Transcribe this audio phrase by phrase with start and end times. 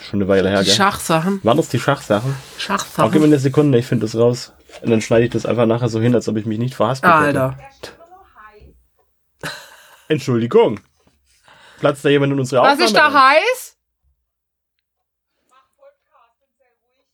[0.00, 0.74] Schon eine Weile her, Die gell?
[0.74, 1.40] Schachsachen.
[1.42, 2.30] Waren das die Schachsachen?
[2.32, 3.22] Auch gib mir Schachsachen.
[3.24, 4.52] eine Sekunde, ich finde das raus.
[4.82, 7.12] Und dann schneide ich das einfach nachher so hin, als ob ich mich nicht verhaspelt
[7.12, 7.42] hätte.
[7.42, 7.58] Alter.
[10.08, 10.80] Entschuldigung.
[11.80, 12.84] Platzt da jemand in unsere Was Aufnahme?
[12.86, 13.74] ist da heiß?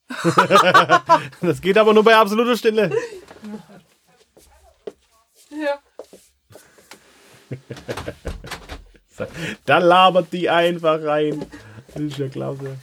[1.41, 2.91] Das geht aber nur bei absoluter Stille.
[5.51, 5.78] Ja.
[9.64, 11.46] Da labert die einfach rein.
[11.95, 12.77] Das ist ja klasse.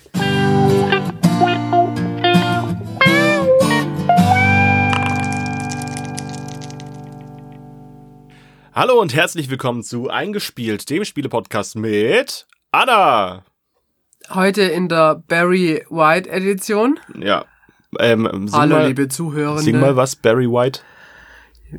[8.74, 13.44] Hallo und herzlich willkommen zu Eingespielt, dem Spiele-Podcast mit Anna.
[14.30, 16.98] Heute in der Barry White Edition.
[17.20, 17.44] Ja.
[18.00, 19.62] Ähm, Hallo, mal, liebe Zuhörende.
[19.62, 20.84] Sing mal was, Barry White.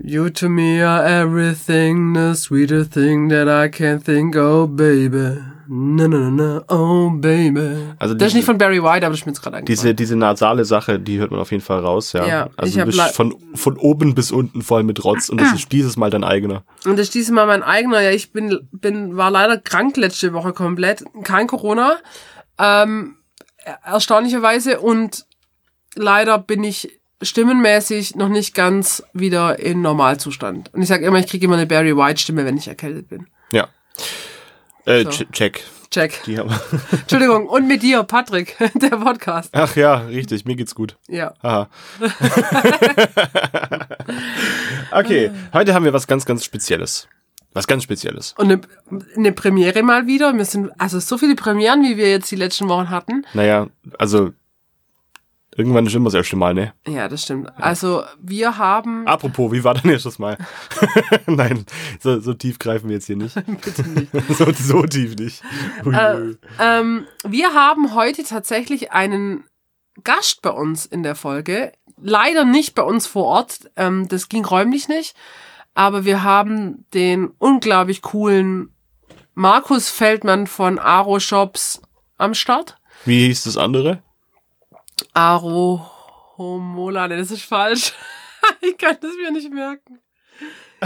[0.03, 5.39] You to me are everything, the sweeter thing that I can think, oh baby.
[5.75, 7.95] Na, na, na, oh baby.
[7.99, 10.17] Also das ist nicht von Barry White, aber das ist mir jetzt gerade Diese, diese
[10.17, 12.27] nasale Sache, die hört man auf jeden Fall raus, ja.
[12.27, 15.41] Ja, ich also du hab bist von, von oben bis unten voll mit Rotz und
[15.41, 16.63] das ist dieses Mal dein eigener.
[16.85, 18.03] Und das ist dieses Mal mein eigener.
[18.03, 21.05] Ja, ich bin, bin, war leider krank letzte Woche komplett.
[21.25, 21.97] Kein Corona.
[22.59, 23.17] Ähm,
[23.83, 24.79] erstaunlicherweise.
[24.79, 25.25] Und
[25.95, 30.71] leider bin ich stimmenmäßig noch nicht ganz wieder in Normalzustand.
[30.75, 33.27] Und ich sage immer, ich kriege immer eine Barry White Stimme, wenn ich erkältet bin.
[33.53, 33.69] Ja.
[34.85, 35.11] Äh, So.
[35.11, 35.63] ch- check.
[35.93, 36.23] Check.
[36.25, 36.49] Die haben
[36.91, 37.47] Entschuldigung.
[37.47, 39.51] Und mit dir, Patrick, der Podcast.
[39.53, 40.97] Ach ja, richtig, mir geht's gut.
[41.07, 41.35] Ja.
[41.43, 41.69] Haha.
[44.93, 47.09] okay, heute haben wir was ganz, ganz Spezielles.
[47.53, 48.35] Was ganz Spezielles.
[48.39, 48.61] Und eine,
[49.15, 50.35] eine Premiere mal wieder.
[50.35, 53.27] Wir sind, also so viele Premieren, wie wir jetzt die letzten Wochen hatten.
[53.35, 53.67] Naja,
[53.99, 54.33] also
[55.57, 56.73] irgendwann ist immer das erste Mal, ne?
[56.87, 57.51] Ja, das stimmt.
[57.57, 60.39] Also wir haben Apropos, wie war dein erstes Mal?
[61.27, 61.67] Nein,
[62.01, 63.35] so, so tief greifen wir jetzt hier nicht.
[63.47, 64.11] bitte nicht.
[64.37, 65.43] so, so tief nicht.
[65.85, 66.37] Ui.
[66.59, 69.45] Ähm, wir haben heute tatsächlich einen
[70.05, 71.73] Gast bei uns in der Folge.
[72.01, 73.71] Leider nicht bei uns vor Ort.
[73.77, 75.15] Ähm, das ging räumlich nicht.
[75.75, 78.75] Aber wir haben den unglaublich coolen
[79.35, 81.81] Markus Feldmann von Aro Shops
[82.19, 82.77] am Start.
[83.05, 84.03] Wie hieß das andere?
[85.13, 85.87] Aro
[86.39, 87.93] Homola, nee, das ist falsch.
[88.61, 90.01] ich kann das mir nicht merken.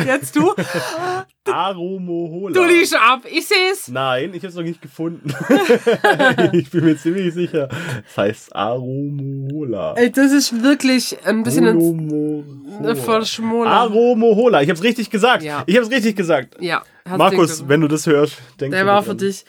[0.05, 0.55] Jetzt du?
[1.45, 2.53] Aromohola.
[2.53, 3.23] Du liegst ab.
[3.31, 3.89] Ich seh's.
[3.89, 5.29] Nein, ich habe es noch nicht gefunden.
[6.53, 7.69] ich bin mir ziemlich sicher.
[7.69, 9.95] Das heißt Aromohola.
[9.95, 12.97] Ey, das ist wirklich ein bisschen ein.
[12.97, 13.71] Verschmola.
[13.71, 14.61] Aromohola.
[14.63, 15.43] Ich habe es richtig gesagt.
[15.43, 15.63] Ja.
[15.67, 16.57] Ich habe es richtig gesagt.
[16.61, 16.83] Ja.
[17.05, 19.45] Markus, wenn du das hörst, denk Der war für dich.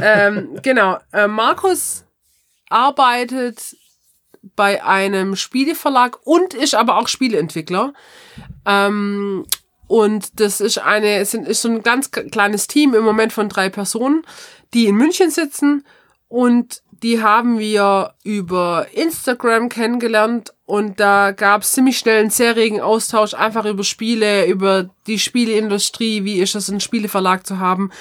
[0.00, 0.98] ähm, genau.
[1.12, 2.04] Äh, Markus
[2.68, 3.76] arbeitet
[4.56, 7.92] bei einem Spieleverlag und ist aber auch Spieleentwickler.
[8.66, 9.44] Ähm,
[9.86, 13.68] und das ist eine, es ist so ein ganz kleines Team im Moment von drei
[13.68, 14.26] Personen,
[14.72, 15.84] die in München sitzen
[16.28, 22.56] und die haben wir über Instagram kennengelernt und da gab es ziemlich schnell einen sehr
[22.56, 27.84] regen Austausch einfach über Spiele, über die Spieleindustrie, wie ist es, einen Spieleverlag zu haben.
[27.84, 27.92] Und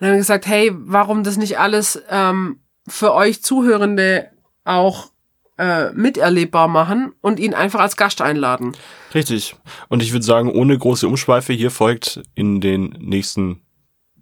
[0.00, 4.30] dann haben wir gesagt, hey, warum das nicht alles ähm, für euch Zuhörende
[4.64, 5.09] auch
[5.60, 8.72] äh, miterlebbar machen und ihn einfach als Gast einladen.
[9.14, 9.56] Richtig.
[9.88, 13.60] Und ich würde sagen, ohne große Umschweife, hier folgt in den nächsten,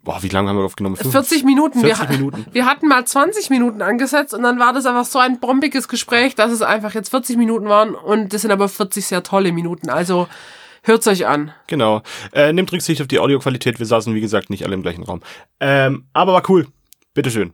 [0.03, 0.97] boah, wie lange haben wir aufgenommen?
[0.97, 1.81] Fünf- 40 Minuten.
[1.81, 2.47] 40 wir, Minuten.
[2.51, 6.35] wir hatten mal 20 Minuten angesetzt und dann war das einfach so ein bombiges Gespräch,
[6.35, 9.91] dass es einfach jetzt 40 Minuten waren und das sind aber 40 sehr tolle Minuten.
[9.91, 10.27] Also
[10.83, 11.53] hört's euch an.
[11.69, 12.03] Genau.
[12.33, 13.79] Äh, nehmt Rücksicht auf die Audioqualität.
[13.79, 15.21] Wir saßen, wie gesagt, nicht alle im gleichen Raum.
[15.61, 16.67] Ähm, aber war cool.
[17.15, 17.53] Bitteschön.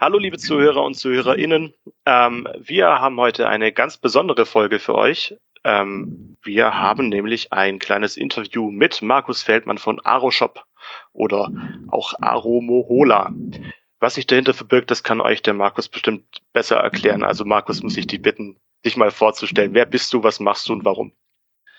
[0.00, 1.74] Hallo liebe Zuhörer und Zuhörerinnen.
[2.06, 5.36] Ähm, wir haben heute eine ganz besondere Folge für euch.
[5.64, 10.64] Ähm, wir haben nämlich ein kleines Interview mit Markus Feldmann von Aroshop
[11.12, 11.50] oder
[11.88, 13.32] auch Aromohola.
[13.98, 17.22] Was sich dahinter verbirgt, das kann euch der Markus bestimmt besser erklären.
[17.22, 19.74] Also Markus muss ich dich bitten, dich mal vorzustellen.
[19.74, 21.12] Wer bist du, was machst du und warum?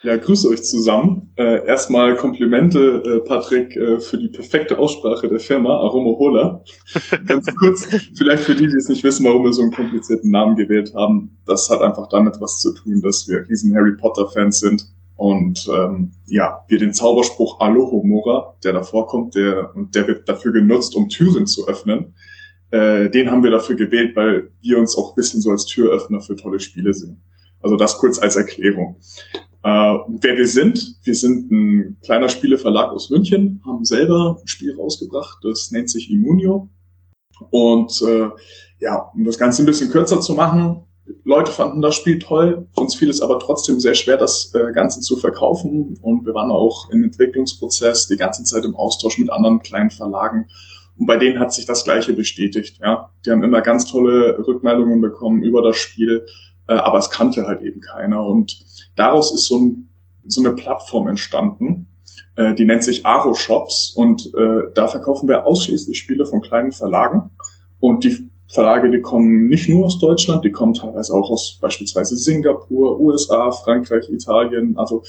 [0.03, 1.31] Ja, grüße euch zusammen.
[1.35, 6.63] Äh, erstmal Komplimente, äh, Patrick, äh, für die perfekte Aussprache der Firma Aromahola.
[7.27, 10.55] Ganz kurz, vielleicht für die, die es nicht wissen, warum wir so einen komplizierten Namen
[10.55, 11.37] gewählt haben.
[11.45, 14.87] Das hat einfach damit was zu tun, dass wir riesen Harry Potter-Fans sind
[15.17, 20.51] und ähm, ja, wir den Zauberspruch Alohomora, der davor kommt, der, und der wird dafür
[20.51, 22.15] genutzt, um Türen zu öffnen.
[22.71, 26.21] Äh, den haben wir dafür gewählt, weil wir uns auch ein bisschen so als Türöffner
[26.21, 27.21] für tolle Spiele sehen.
[27.61, 28.95] Also das kurz als Erklärung.
[29.63, 34.75] Äh, wer wir sind, wir sind ein kleiner Spieleverlag aus München, haben selber ein Spiel
[34.75, 36.69] rausgebracht, das nennt sich Immunio.
[37.51, 38.29] Und äh,
[38.79, 40.83] ja, um das Ganze ein bisschen kürzer zu machen,
[41.23, 45.01] Leute fanden das Spiel toll, uns fiel es aber trotzdem sehr schwer, das äh, Ganze
[45.01, 45.97] zu verkaufen.
[46.01, 50.47] Und wir waren auch im Entwicklungsprozess die ganze Zeit im Austausch mit anderen kleinen Verlagen,
[50.97, 52.79] Und bei denen hat sich das Gleiche bestätigt.
[52.81, 56.25] Ja, die haben immer ganz tolle Rückmeldungen bekommen über das Spiel,
[56.71, 58.25] äh, aber es kannte halt eben keiner.
[58.25, 58.63] Und
[58.95, 59.89] daraus ist so, ein,
[60.25, 61.87] so eine Plattform entstanden,
[62.37, 66.71] äh, die nennt sich Aro Shops und äh, da verkaufen wir ausschließlich Spiele von kleinen
[66.71, 67.29] Verlagen.
[67.79, 72.15] Und die Verlage, die kommen nicht nur aus Deutschland, die kommen teilweise auch aus beispielsweise
[72.15, 75.03] Singapur, USA, Frankreich, Italien, also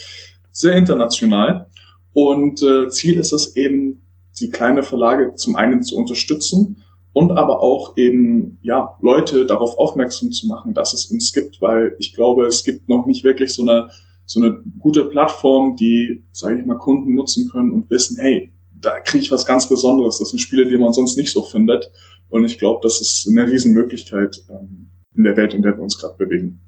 [0.50, 1.66] sehr international.
[2.12, 4.00] Und äh, Ziel ist es eben,
[4.40, 6.82] die kleine Verlage zum einen zu unterstützen
[7.12, 11.94] und aber auch eben ja Leute darauf aufmerksam zu machen, dass es uns gibt, weil
[11.98, 13.90] ich glaube, es gibt noch nicht wirklich so eine
[14.24, 19.00] so eine gute Plattform, die, sage ich mal, Kunden nutzen können und wissen, hey, da
[19.00, 20.18] kriege ich was ganz Besonderes.
[20.18, 21.90] Das sind Spiele, die man sonst nicht so findet.
[22.28, 25.98] Und ich glaube, das ist eine Riesenmöglichkeit ähm, in der Welt, in der wir uns
[25.98, 26.60] gerade bewegen.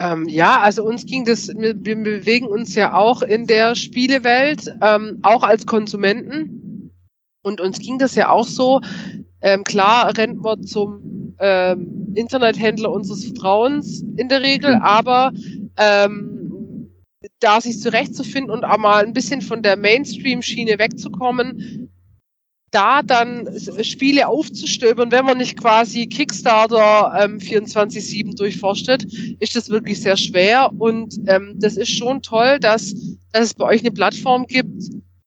[0.00, 5.18] Ähm, ja, also uns ging das, wir, bewegen uns ja auch in der Spielewelt, ähm,
[5.22, 6.69] auch als Konsumenten.
[7.42, 8.80] Und uns ging das ja auch so.
[9.42, 14.82] Ähm, klar rennt man zum ähm, Internethändler unseres Vertrauens in der Regel, mhm.
[14.82, 15.32] aber
[15.78, 16.90] ähm,
[17.40, 21.90] da sich zurechtzufinden und auch mal ein bisschen von der Mainstream-Schiene wegzukommen,
[22.70, 23.48] da dann
[23.82, 29.04] Spiele aufzustöbern, wenn man nicht quasi Kickstarter ähm, 24-7 durchforstet,
[29.40, 30.70] ist das wirklich sehr schwer.
[30.78, 32.94] Und ähm, das ist schon toll, dass,
[33.32, 34.84] dass es bei euch eine Plattform gibt,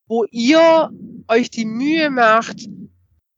[0.08, 0.90] wo ihr
[1.28, 2.68] euch die Mühe macht,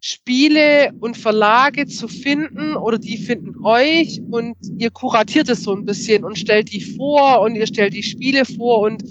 [0.02, 5.86] Spiele und Verlage zu finden oder die finden euch und ihr kuratiert es so ein
[5.86, 9.04] bisschen und stellt die vor und ihr stellt die Spiele vor und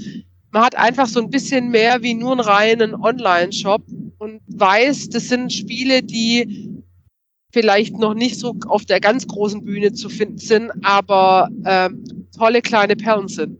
[0.52, 3.82] man hat einfach so ein bisschen mehr wie nur einen reinen Online-Shop
[4.18, 6.70] und weiß, das sind Spiele, die
[7.52, 12.04] vielleicht noch nicht so auf der ganz großen Bühne zu finden sind, aber ähm,
[12.36, 13.58] tolle kleine Perlen sind.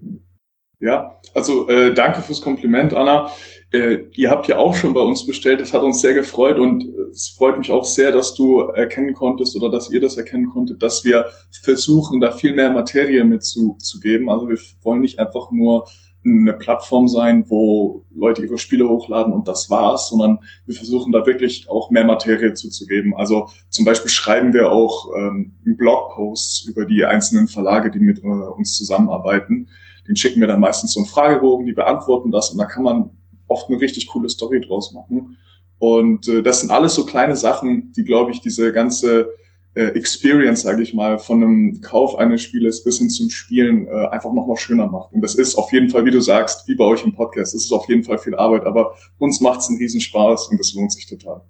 [0.79, 3.31] Ja, also äh, danke fürs Kompliment, Anna.
[3.75, 5.61] Äh, ihr habt ja auch schon bei uns bestellt.
[5.61, 9.57] Das hat uns sehr gefreut und es freut mich auch sehr, dass du erkennen konntest
[9.57, 14.31] oder dass ihr das erkennen konntet, dass wir versuchen, da viel mehr Materie mitzugeben.
[14.31, 15.89] Also wir wollen nicht einfach nur
[16.25, 21.27] eine Plattform sein, wo Leute ihre Spiele hochladen und das war's, sondern wir versuchen da
[21.27, 23.13] wirklich auch mehr Materie zuzugeben.
[23.17, 28.29] Also zum Beispiel schreiben wir auch ähm, Blogposts über die einzelnen Verlage, die mit äh,
[28.29, 29.69] uns zusammenarbeiten.
[30.07, 33.11] Den schicken wir dann meistens so einen Fragebogen, die beantworten das und da kann man
[33.55, 35.39] oft eine richtig coole Story draus machen.
[35.79, 39.31] Und äh, das sind alles so kleine Sachen, die, glaube ich, diese ganze
[39.75, 44.07] äh, Experience, sage ich mal, von einem Kauf eines Spieles bis hin zum Spielen äh,
[44.09, 45.13] einfach nochmal schöner macht.
[45.13, 47.65] Und das ist auf jeden Fall, wie du sagst, wie bei euch im Podcast, es
[47.65, 50.93] ist auf jeden Fall viel Arbeit, aber uns macht es einen Riesenspaß und das lohnt
[50.93, 51.43] sich total.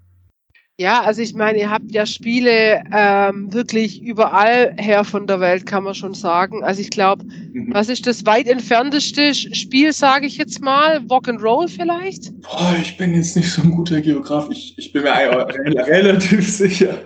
[0.77, 5.67] Ja, also ich meine, ihr habt ja Spiele ähm, wirklich überall her von der Welt,
[5.67, 6.65] kann man schon sagen.
[6.65, 7.73] Also ich glaube, mhm.
[7.73, 11.01] was ist das weit entfernteste Spiel, sage ich jetzt mal?
[11.09, 12.33] Walk and Roll vielleicht?
[12.43, 14.49] Boah, ich bin jetzt nicht so ein guter Geograf.
[14.51, 16.99] Ich, ich bin mir relativ sicher,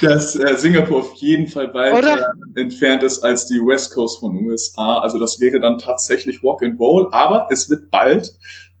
[0.00, 5.00] dass äh, Singapur auf jeden Fall weiter entfernt ist als die West Coast von USA.
[5.00, 8.32] Also das wäre dann tatsächlich Walk and Roll, aber es wird bald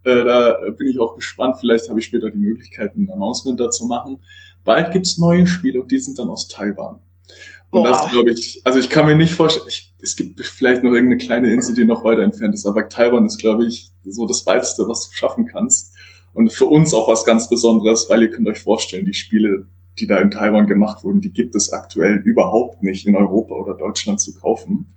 [0.04, 1.56] äh, da bin ich auch gespannt.
[1.60, 4.18] Vielleicht habe ich später die Möglichkeit, ein Announcement dazu machen.
[4.64, 7.00] Bald gibt's neue Spiele und die sind dann aus Taiwan.
[7.70, 7.88] Und Boah.
[7.88, 11.18] das glaube ich, also ich kann mir nicht vorstellen, ich, es gibt vielleicht noch irgendeine
[11.18, 14.86] kleine Insel, die noch weiter entfernt ist, aber Taiwan ist, glaube ich, so das Weiteste,
[14.88, 15.94] was du schaffen kannst.
[16.34, 19.66] Und für uns auch was ganz Besonderes, weil ihr könnt euch vorstellen, die Spiele,
[19.98, 23.74] die da in Taiwan gemacht wurden, die gibt es aktuell überhaupt nicht in Europa oder
[23.74, 24.94] Deutschland zu kaufen.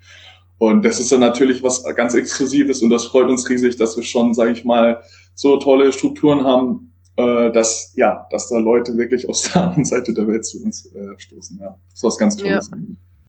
[0.58, 4.04] Und das ist dann natürlich was ganz Exklusives und das freut uns riesig, dass wir
[4.04, 5.02] schon, sage ich mal,
[5.34, 10.14] so tolle Strukturen haben, äh, dass ja, dass da Leute wirklich aus der anderen Seite
[10.14, 11.60] der Welt zu uns äh, stoßen.
[11.60, 12.72] Ja, das ist was ganz Tolles.
[12.72, 12.78] Ja.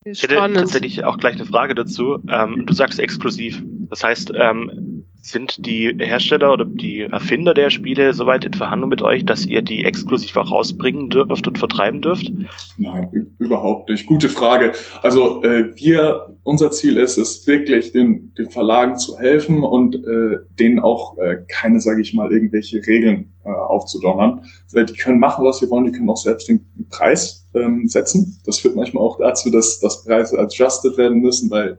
[0.05, 2.19] Ich hätte tatsächlich auch gleich eine Frage dazu.
[2.29, 3.61] Ähm, du sagst exklusiv.
[3.91, 9.03] Das heißt, ähm, sind die Hersteller oder die Erfinder der Spiele soweit in Verhandlung mit
[9.03, 12.31] euch, dass ihr die exklusiv auch rausbringen dürft und vertreiben dürft?
[12.79, 14.07] Nein, überhaupt nicht.
[14.07, 14.73] Gute Frage.
[15.03, 20.39] Also äh, wir, unser Ziel ist es wirklich, den, den Verlagen zu helfen und äh,
[20.61, 24.45] denen auch äh, keine, sage ich mal, irgendwelche Regeln äh, aufzudonnern.
[24.73, 28.39] Die können machen, was sie wollen, die können auch selbst den Preis ähm, setzen.
[28.47, 31.79] Das führt manchmal auch dazu, dass, dass Preise adjusted werden müssen, weil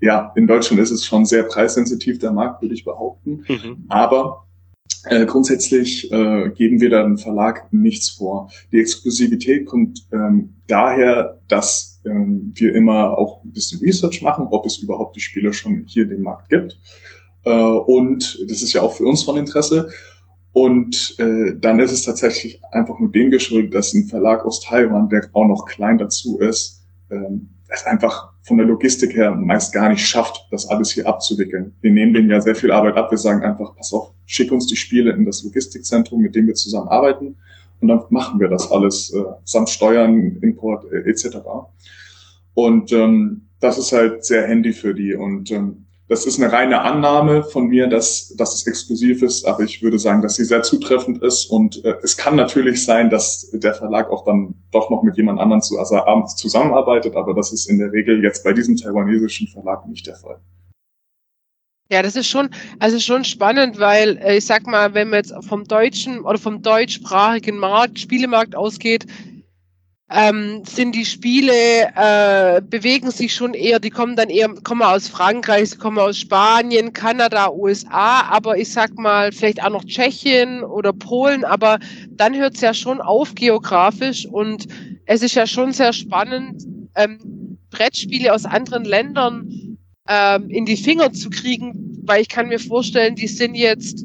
[0.00, 3.44] ja, in Deutschland ist es schon sehr preissensitiv, der Markt, würde ich behaupten.
[3.48, 3.84] Mhm.
[3.88, 4.46] Aber
[5.06, 8.48] äh, grundsätzlich äh, geben wir dann Verlag nichts vor.
[8.70, 14.66] Die Exklusivität kommt ähm, daher, dass ähm, wir immer auch ein bisschen Research machen, ob
[14.66, 16.78] es überhaupt die Spiele schon hier dem Markt gibt.
[17.44, 19.90] Äh, und das ist ja auch für uns von Interesse.
[20.52, 25.08] Und äh, dann ist es tatsächlich einfach nur dem geschuldet, dass ein Verlag aus Taiwan,
[25.08, 29.90] der auch noch klein dazu ist, ähm, es einfach von der Logistik her meist gar
[29.90, 31.74] nicht schafft, das alles hier abzuwickeln.
[31.82, 33.10] Wir nehmen denen ja sehr viel Arbeit ab.
[33.10, 36.54] Wir sagen einfach, pass auf, schick uns die Spiele in das Logistikzentrum, mit dem wir
[36.54, 37.36] zusammen arbeiten
[37.80, 41.38] und dann machen wir das alles äh, samt Steuern, Import äh, etc.
[42.54, 46.80] Und ähm, das ist halt sehr handy für die und ähm, das ist eine reine
[46.80, 50.62] Annahme von mir, dass, dass es exklusiv ist, aber ich würde sagen, dass sie sehr
[50.62, 55.02] zutreffend ist und äh, es kann natürlich sein, dass der Verlag auch dann doch noch
[55.02, 58.54] mit jemand anderem zu, also abends zusammenarbeitet, aber das ist in der Regel jetzt bei
[58.54, 60.38] diesem taiwanesischen Verlag nicht der Fall.
[61.90, 65.32] Ja, das ist schon, also schon spannend, weil äh, ich sag mal, wenn man jetzt
[65.46, 69.06] vom deutschen oder vom deutschsprachigen Markt, Spielemarkt ausgeht,
[70.10, 71.52] ähm, sind die Spiele,
[71.94, 76.18] äh, bewegen sich schon eher, die kommen dann eher, kommen aus Frankreich, sie kommen aus
[76.18, 81.78] Spanien, Kanada, USA, aber ich sag mal, vielleicht auch noch Tschechien oder Polen, aber
[82.10, 84.66] dann hört es ja schon auf geografisch und
[85.06, 86.64] es ist ja schon sehr spannend,
[86.96, 89.67] ähm, Brettspiele aus anderen Ländern
[90.08, 94.04] ähm, in die Finger zu kriegen, weil ich kann mir vorstellen, die sind jetzt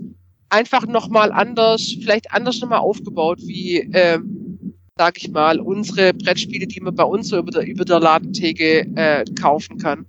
[0.49, 6.81] einfach nochmal anders, vielleicht anders nochmal aufgebaut, wie, ähm, sag ich mal, unsere Brettspiele, die
[6.81, 10.05] man bei uns so über der, über der Ladentheke äh, kaufen kann.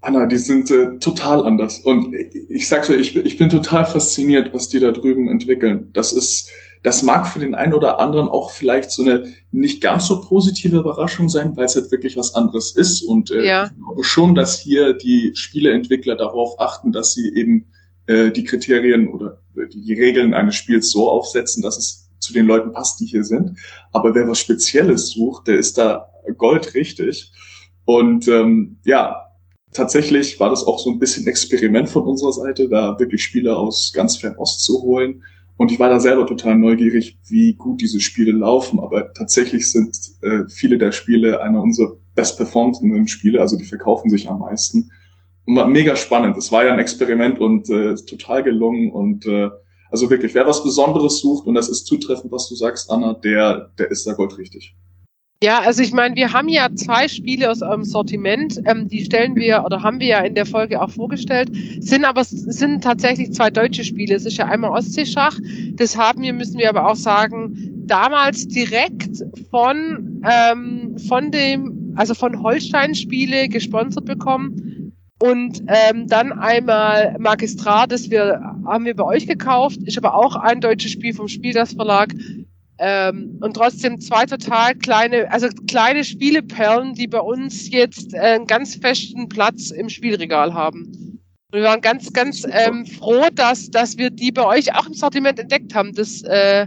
[0.00, 1.78] Anna, die sind äh, total anders.
[1.80, 2.12] Und
[2.48, 5.90] ich sag's dir, ich, ich bin total fasziniert, was die da drüben entwickeln.
[5.92, 6.50] Das ist,
[6.82, 10.78] das mag für den einen oder anderen auch vielleicht so eine nicht ganz so positive
[10.78, 13.02] Überraschung sein, weil es halt wirklich was anderes ist.
[13.02, 13.66] Und äh, ja.
[13.66, 17.66] ich glaube schon, dass hier die Spieleentwickler darauf achten, dass sie eben
[18.06, 22.72] äh, die Kriterien oder die Regeln eines Spiels so aufsetzen, dass es zu den Leuten
[22.72, 23.58] passt, die hier sind.
[23.92, 27.30] Aber wer was Spezielles sucht, der ist da goldrichtig.
[27.84, 29.28] Und ähm, ja,
[29.72, 33.92] tatsächlich war das auch so ein bisschen Experiment von unserer Seite, da wirklich Spiele aus
[33.92, 35.22] ganz Fernost zu holen
[35.56, 38.80] und ich war da selber total neugierig, wie gut diese Spiele laufen.
[38.80, 44.10] Aber tatsächlich sind äh, viele der Spiele einer unserer best performenden Spiele, also die verkaufen
[44.10, 44.90] sich am meisten.
[45.44, 46.36] Und war mega spannend.
[46.36, 48.90] Es war ja ein Experiment und äh, total gelungen.
[48.92, 49.50] Und äh,
[49.90, 53.70] also wirklich, wer was Besonderes sucht, und das ist zutreffend, was du sagst, Anna, der,
[53.78, 54.74] der ist da goldrichtig.
[55.42, 59.34] Ja, also ich meine, wir haben ja zwei Spiele aus eurem Sortiment, ähm, die stellen
[59.34, 63.50] wir oder haben wir ja in der Folge auch vorgestellt, sind aber sind tatsächlich zwei
[63.50, 64.14] deutsche Spiele.
[64.14, 65.36] Es ist ja einmal Ostseeschach,
[65.72, 67.56] das haben wir, müssen wir aber auch sagen,
[67.86, 74.92] damals direkt von ähm, von dem, also von Holstein Spiele gesponsert bekommen.
[75.18, 80.36] Und ähm, dann einmal Magistrat, das wir haben wir bei euch gekauft, ist aber auch
[80.36, 82.14] ein deutsches Spiel vom Spieldas Verlag
[82.78, 88.46] ähm, und trotzdem zwei total kleine, also kleine Spieleperlen, die bei uns jetzt äh, einen
[88.46, 91.20] ganz festen Platz im Spielregal haben.
[91.52, 94.94] Und wir waren ganz, ganz ähm, froh, dass, dass wir die bei euch auch im
[94.94, 95.92] Sortiment entdeckt haben.
[95.94, 96.66] Das, äh,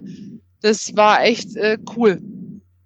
[0.61, 2.21] das war echt äh, cool.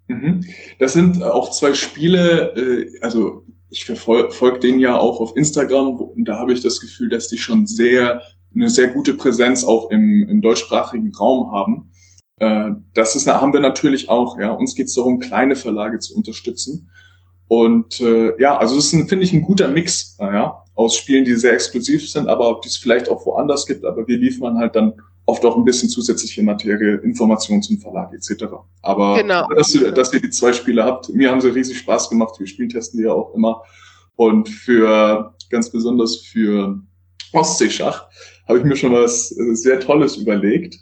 [0.08, 0.44] Mhm.
[0.78, 5.96] Das sind auch zwei Spiele, äh, also ich verfolge verfolg den ja auch auf Instagram
[5.96, 8.22] und da habe ich das Gefühl, dass die schon sehr
[8.54, 11.89] eine sehr gute Präsenz auch im, im deutschsprachigen Raum haben.
[12.40, 14.38] Äh, das ist, haben wir natürlich auch.
[14.38, 16.90] Ja, uns geht es darum, kleine Verlage zu unterstützen.
[17.46, 21.34] Und äh, ja, also das ist, finde ich, ein guter Mix ja, aus Spielen, die
[21.34, 23.84] sehr exklusiv sind, aber die es vielleicht auch woanders gibt.
[23.84, 24.94] Aber wir liefern halt dann
[25.26, 28.44] oft auch ein bisschen zusätzliche Materie, Informationen zum Verlag etc.
[28.82, 29.46] Aber genau.
[29.48, 32.38] dass, ihr, dass ihr die zwei Spiele habt, mir haben sie riesig Spaß gemacht.
[32.38, 33.62] Wir spieltesten die ja auch immer.
[34.16, 36.80] Und für ganz besonders für
[37.32, 38.08] Ostseeschach
[38.48, 40.78] habe ich mir schon was äh, sehr Tolles überlegt.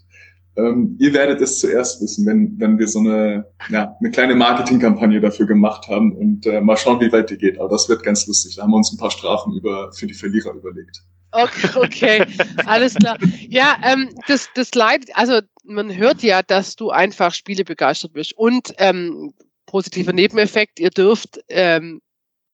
[0.59, 5.21] Ähm, ihr werdet es zuerst wissen, wenn, wenn wir so eine, ja, eine kleine Marketingkampagne
[5.21, 7.61] dafür gemacht haben und äh, mal schauen, wie weit die geht.
[7.61, 8.57] Aber das wird ganz lustig.
[8.57, 11.03] Da haben wir uns ein paar Strafen über, für die Verlierer überlegt.
[11.31, 12.27] Okay, okay.
[12.67, 13.19] alles klar.
[13.49, 18.33] Ja, ähm, das, das Leid, also man hört ja, dass du einfach Spiele begeistert bist.
[18.37, 19.33] Und ähm,
[19.67, 22.00] positiver Nebeneffekt, ihr dürft ähm,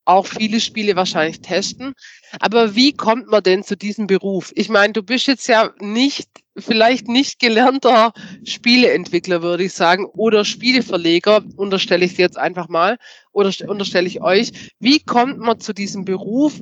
[0.05, 1.95] auch viele Spiele wahrscheinlich testen.
[2.41, 4.53] Aber wie kommt man denn zu diesem Beruf?
[4.55, 8.13] Ich meine, du bist jetzt ja nicht, vielleicht nicht gelernter
[8.45, 12.99] Spieleentwickler, würde ich sagen, oder Spieleverleger, unterstelle ich dir jetzt einfach mal,
[13.33, 14.73] oder unterstelle ich euch.
[14.79, 16.61] Wie kommt man zu diesem Beruf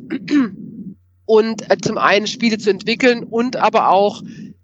[1.26, 4.22] und äh, zum einen Spiele zu entwickeln und aber auch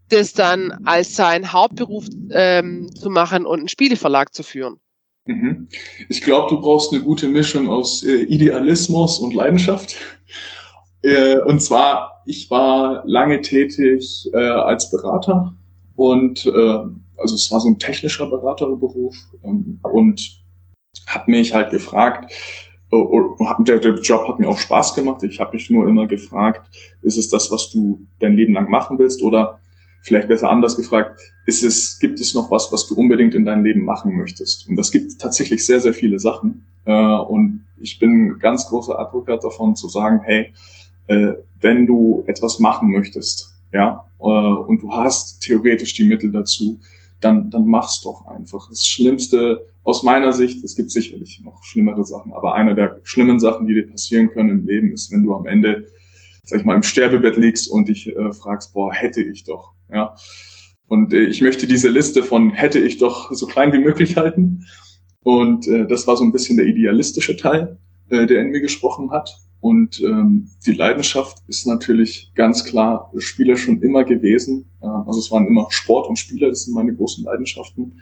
[0.09, 4.81] das dann als sein Hauptberuf ähm, zu machen und einen Spieleverlag zu führen?
[5.29, 5.69] Mhm.
[6.09, 9.95] Ich glaube, du brauchst eine gute Mischung aus äh, Idealismus und Leidenschaft.
[11.03, 15.55] Äh, und zwar, ich war lange tätig äh, als Berater
[15.97, 16.79] und äh,
[17.19, 20.41] also es war so ein technischer Beraterberuf ähm, und
[21.07, 22.33] habe mich halt gefragt,
[22.91, 22.97] äh,
[23.61, 25.23] der, der Job hat mir auch Spaß gemacht.
[25.25, 26.71] Ich habe mich nur immer gefragt,
[27.03, 29.61] ist es das, was du dein Leben lang machen willst oder
[30.03, 33.65] vielleicht besser anders gefragt, ist es, gibt es noch was, was du unbedingt in deinem
[33.65, 34.69] Leben machen möchtest?
[34.69, 36.67] Und das gibt tatsächlich sehr, sehr viele Sachen.
[36.85, 40.53] Äh, und ich bin ganz großer Advokat davon zu sagen, hey,
[41.07, 46.79] äh, wenn du etwas machen möchtest, ja, äh, und du hast theoretisch die Mittel dazu,
[47.21, 48.69] dann, dann mach's doch einfach.
[48.69, 53.41] Das Schlimmste aus meiner Sicht, es gibt sicherlich noch schlimmere Sachen, aber eine der schlimmen
[53.41, 55.87] Sachen, die dir passieren können im Leben, ist, wenn du am Ende,
[56.45, 60.15] sag ich mal, im Sterbebett liegst und dich äh, fragst, boah, hätte ich doch, ja.
[60.87, 64.67] Und äh, ich möchte diese Liste von hätte ich doch so klein wie möglich halten.
[65.23, 67.79] Und äh, das war so ein bisschen der idealistische Teil,
[68.09, 69.37] äh, der in mir gesprochen hat.
[69.61, 74.71] Und ähm, die Leidenschaft ist natürlich ganz klar Spieler schon immer gewesen.
[74.81, 78.01] Äh, also es waren immer Sport und Spieler, das sind meine großen Leidenschaften.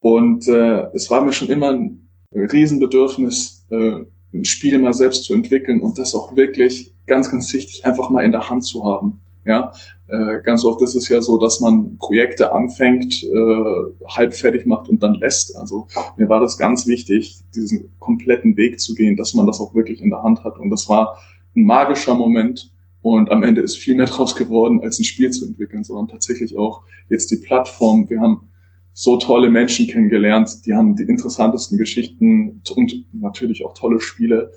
[0.00, 5.34] Und äh, es war mir schon immer ein Riesenbedürfnis, äh, ein Spiel mal selbst zu
[5.34, 9.20] entwickeln und das auch wirklich ganz, ganz wichtig einfach mal in der Hand zu haben.
[9.44, 9.72] Ja,
[10.08, 14.88] äh, ganz oft ist es ja so, dass man Projekte anfängt, äh, halb fertig macht
[14.88, 15.56] und dann lässt.
[15.56, 19.74] Also mir war das ganz wichtig, diesen kompletten Weg zu gehen, dass man das auch
[19.74, 20.58] wirklich in der Hand hat.
[20.58, 21.18] Und das war
[21.56, 22.72] ein magischer Moment.
[23.00, 26.56] Und am Ende ist viel mehr draus geworden, als ein Spiel zu entwickeln, sondern tatsächlich
[26.56, 28.08] auch jetzt die Plattform.
[28.10, 28.48] Wir haben
[28.92, 34.50] so tolle Menschen kennengelernt, die haben die interessantesten Geschichten und natürlich auch tolle Spiele.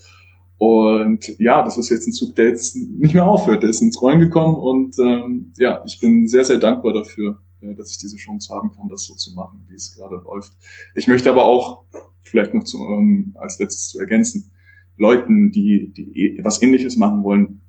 [0.62, 3.64] Und ja, das ist jetzt ein Zug, der jetzt nicht mehr aufhört.
[3.64, 7.74] Der ist ins Rollen gekommen und ähm, ja, ich bin sehr, sehr dankbar dafür, äh,
[7.74, 10.54] dass ich diese Chance haben kann, das so zu machen, wie es gerade läuft.
[10.94, 11.86] Ich möchte aber auch
[12.22, 14.52] vielleicht noch zu, ähm, als letztes zu ergänzen,
[14.98, 17.62] Leuten, die, die was Ähnliches machen wollen,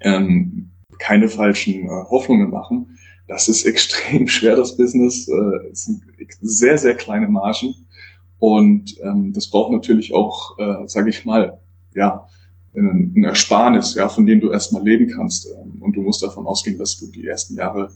[0.00, 0.70] ähm,
[1.00, 2.96] keine falschen äh, Hoffnungen machen.
[3.26, 5.26] Das ist extrem schwer, das Business.
[5.26, 6.04] Äh, es sind
[6.42, 7.74] sehr, sehr kleine Margen.
[8.38, 11.59] Und ähm, das braucht natürlich auch, äh, sage ich mal,
[11.94, 12.26] ja,
[12.74, 15.46] ein Ersparnis, ja, von dem du erstmal leben kannst.
[15.46, 17.90] Ähm, und du musst davon ausgehen, dass du die ersten Jahre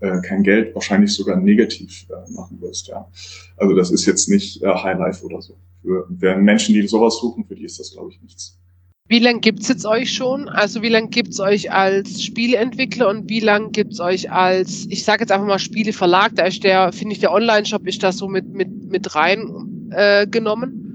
[0.00, 3.06] äh, kein Geld, wahrscheinlich sogar negativ äh, machen wirst, ja.
[3.56, 5.54] Also das ist jetzt nicht äh, Highlife oder so.
[5.82, 8.58] Für, für Menschen, die sowas suchen, für die ist das, glaube ich, nichts.
[9.08, 10.48] Wie lange gibt's jetzt euch schon?
[10.48, 15.22] Also wie lange gibt's euch als Spieleentwickler und wie lange gibt's euch als, ich sage
[15.22, 18.54] jetzt einfach mal Spieleverlag, da ist der, finde ich, der Online-Shop ist da so mit,
[18.54, 20.89] mit, mit rein äh, genommen?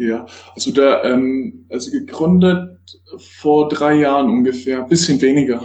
[0.00, 2.78] Ja, also der, ähm, also gegründet
[3.18, 5.60] vor drei Jahren ungefähr, bisschen weniger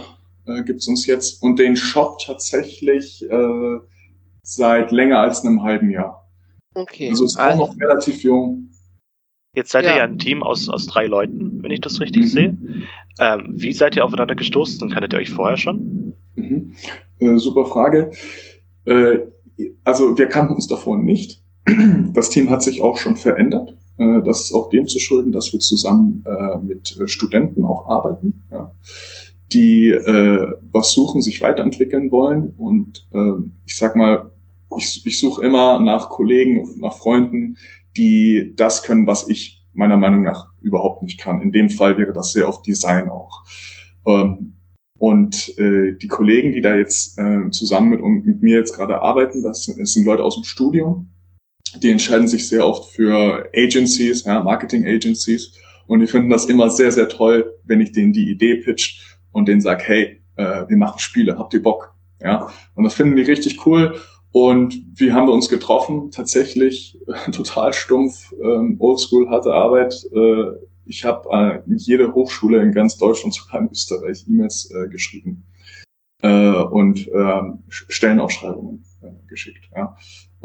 [0.46, 3.78] äh, gibt uns jetzt und den Shop tatsächlich äh,
[4.42, 6.28] seit länger als einem halben Jahr.
[6.74, 7.08] Okay.
[7.08, 8.68] Also ist auch also, noch relativ jung.
[9.54, 9.92] Jetzt seid ja.
[9.92, 12.28] ihr ja ein Team aus, aus drei Leuten, wenn ich das richtig mhm.
[12.28, 12.58] sehe.
[13.18, 14.90] Ähm, wie seid ihr aufeinander gestoßen?
[14.90, 16.14] Kanntet ihr euch vorher schon?
[16.34, 16.74] Mhm.
[17.20, 18.10] Äh, super Frage.
[18.84, 19.20] Äh,
[19.84, 21.42] also wir kannten uns davor nicht.
[22.12, 23.74] Das Team hat sich auch schon verändert.
[23.98, 27.88] Äh, das ist auch dem zu schulden, dass wir zusammen äh, mit äh, Studenten auch
[27.88, 28.72] arbeiten, ja,
[29.52, 32.54] die äh, was suchen, sich weiterentwickeln wollen.
[32.56, 33.32] Und äh,
[33.64, 34.30] ich sag mal,
[34.76, 37.56] ich, ich suche immer nach Kollegen und nach Freunden,
[37.96, 41.40] die das können, was ich meiner Meinung nach überhaupt nicht kann.
[41.42, 43.44] In dem Fall wäre das sehr oft Design auch.
[44.06, 44.54] Ähm,
[44.98, 49.42] und äh, die Kollegen, die da jetzt äh, zusammen mit, mit mir jetzt gerade arbeiten,
[49.42, 51.10] das das sind Leute aus dem Studium,
[51.82, 55.52] die entscheiden sich sehr oft für Agencies, ja, Marketing Agencies.
[55.86, 59.00] Und die finden das immer sehr, sehr toll, wenn ich denen die Idee pitch
[59.32, 61.94] und denen sage, hey, äh, wir machen Spiele, habt ihr Bock?
[62.20, 64.00] Ja, und das finden die richtig cool.
[64.32, 66.10] Und wie haben wir uns getroffen?
[66.10, 69.94] Tatsächlich äh, total stumpf, ähm, oldschool, harte Arbeit.
[70.14, 71.28] Äh, ich habe
[71.66, 75.44] äh, jede Hochschule in ganz Deutschland, sogar in Österreich, E-Mails äh, geschrieben
[76.22, 78.84] äh, und äh, Stellenausschreibungen
[79.26, 79.68] geschickt.
[79.74, 79.96] Ja.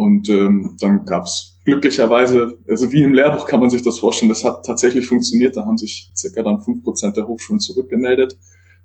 [0.01, 4.43] Und ähm, dann gab's glücklicherweise, also wie im Lehrbuch kann man sich das vorstellen, das
[4.43, 5.55] hat tatsächlich funktioniert.
[5.55, 8.35] Da haben sich circa dann fünf Prozent der Hochschulen zurückgemeldet.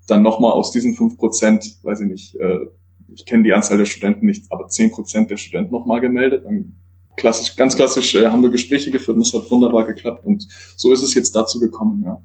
[0.08, 2.66] Dann nochmal aus diesen fünf Prozent, weiß ich nicht, äh,
[3.14, 6.44] ich kenne die Anzahl der Studenten nicht, aber zehn Prozent der Studenten nochmal gemeldet.
[6.44, 6.74] Dann
[7.16, 10.22] klassisch, ganz klassisch äh, haben wir Gespräche geführt und es hat wunderbar geklappt.
[10.26, 12.20] Und so ist es jetzt dazu gekommen, ja.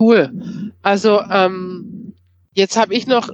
[0.00, 0.72] Cool.
[0.82, 2.07] Also ähm,
[2.58, 3.30] Jetzt habe ich noch,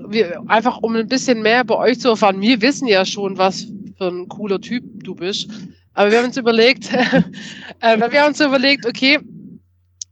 [0.49, 4.09] einfach um ein bisschen mehr bei euch zu erfahren, wir wissen ja schon, was für
[4.09, 5.49] ein cooler Typ du bist.
[5.95, 6.93] Aber wir haben uns überlegt,
[7.81, 9.19] äh, wir haben uns überlegt, okay,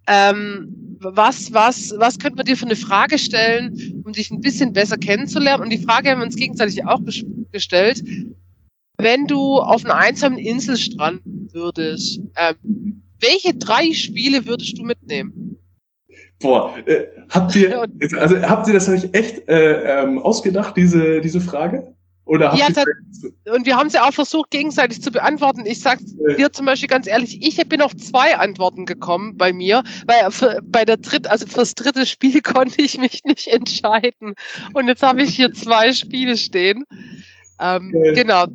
[0.06, 4.72] ähm, was, was, was könnte man dir für eine Frage stellen, um dich ein bisschen
[4.72, 5.64] besser kennenzulernen?
[5.64, 7.02] Und die Frage haben wir uns gegenseitig auch
[7.52, 8.02] gestellt.
[8.96, 15.58] Wenn du auf einer einsamen Insel stranden würdest, ähm, welche drei Spiele würdest du mitnehmen?
[16.42, 17.86] Boah, äh, habt ihr,
[18.18, 21.94] also habt ihr das euch echt äh, ähm, ausgedacht, diese, diese Frage?
[22.24, 25.66] Oder habt ja, ihr und wir haben sie auch versucht, gegenseitig zu beantworten.
[25.66, 26.36] Ich sag äh.
[26.36, 30.60] dir zum Beispiel ganz ehrlich, ich bin auf zwei Antworten gekommen bei mir, weil für,
[30.64, 34.34] bei der dritt, also fürs dritte Spiel konnte ich mich nicht entscheiden.
[34.72, 36.84] Und jetzt habe ich hier zwei Spiele stehen.
[37.60, 38.46] Ähm, Genau.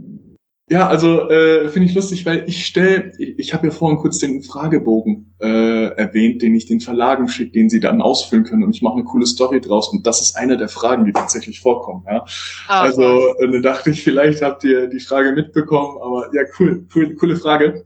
[0.70, 4.44] Ja, also äh, finde ich lustig, weil ich stelle, ich, habe ja vorhin kurz den
[4.44, 8.82] Fragebogen äh, erwähnt, den ich den Verlagen schicke, den sie dann ausfüllen können und ich
[8.82, 12.04] mache eine coole Story draus und das ist eine der Fragen, die tatsächlich vorkommen.
[12.06, 12.26] Ja?
[12.68, 16.86] Ach, also äh, da dachte ich, vielleicht habt ihr die Frage mitbekommen, aber ja, cool,
[16.94, 17.86] cool coole Frage.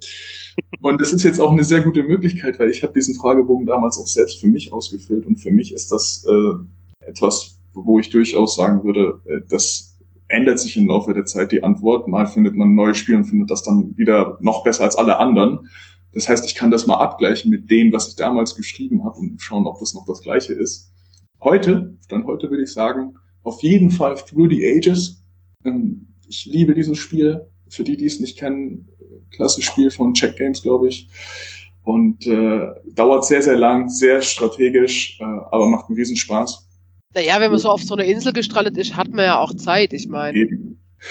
[0.82, 4.00] Und es ist jetzt auch eine sehr gute Möglichkeit, weil ich habe diesen Fragebogen damals
[4.00, 8.56] auch selbst für mich ausgefüllt und für mich ist das äh, etwas, wo ich durchaus
[8.56, 9.91] sagen würde, äh, das
[10.32, 12.08] ändert sich im Laufe der Zeit die Antwort.
[12.08, 15.18] Mal findet man ein neues Spiel und findet das dann wieder noch besser als alle
[15.18, 15.70] anderen.
[16.14, 19.42] Das heißt, ich kann das mal abgleichen mit dem, was ich damals geschrieben habe und
[19.42, 20.92] schauen, ob das noch das gleiche ist.
[21.42, 25.24] Heute, dann heute würde ich sagen, auf jeden Fall Through the Ages.
[25.66, 27.48] Ähm, ich liebe dieses Spiel.
[27.70, 28.90] Für die, die es nicht kennen,
[29.32, 31.08] klasse Spiel von Check Games, glaube ich.
[31.84, 36.70] Und äh, dauert sehr, sehr lang, sehr strategisch, äh, aber macht einen Riesenspaß.
[37.14, 39.94] Naja, wenn man so auf so einer Insel gestrandet ist, hat man ja auch Zeit,
[39.94, 40.48] ich meine.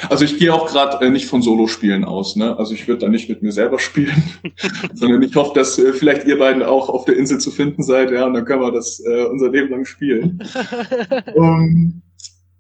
[0.09, 2.57] Also ich gehe auch gerade äh, nicht von Solo-Spielen aus, ne?
[2.57, 4.23] Also ich würde da nicht mit mir selber spielen,
[4.95, 8.13] sondern ich hoffe, dass äh, vielleicht ihr beiden auch auf der Insel zu finden seid,
[8.13, 10.43] ja, und dann können wir das äh, unser Leben lang spielen.
[11.35, 12.03] um,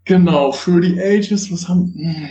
[0.04, 1.94] genau, für die Ages, was haben.
[1.94, 2.28] Mh, hm,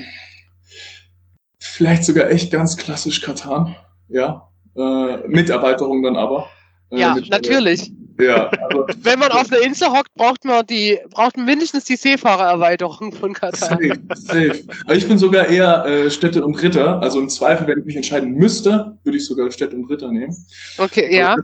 [1.59, 3.75] vielleicht sogar echt ganz klassisch Katan,
[4.09, 4.49] ja.
[4.75, 6.49] Äh, mit Erweiterung dann aber.
[6.91, 7.91] Äh, ja, natürlich.
[8.19, 11.95] Ja, also, Wenn man auf einer Insel hockt, braucht man die, braucht man mindestens die
[11.95, 13.69] Seefahrererweiterung von Katar.
[13.69, 14.63] Safe, safe.
[14.85, 17.01] Aber ich bin sogar eher äh, Städte und Ritter.
[17.01, 20.35] Also im Zweifel, wenn ich mich entscheiden müsste, würde ich sogar Städte und Ritter nehmen.
[20.77, 21.37] Okay, ja.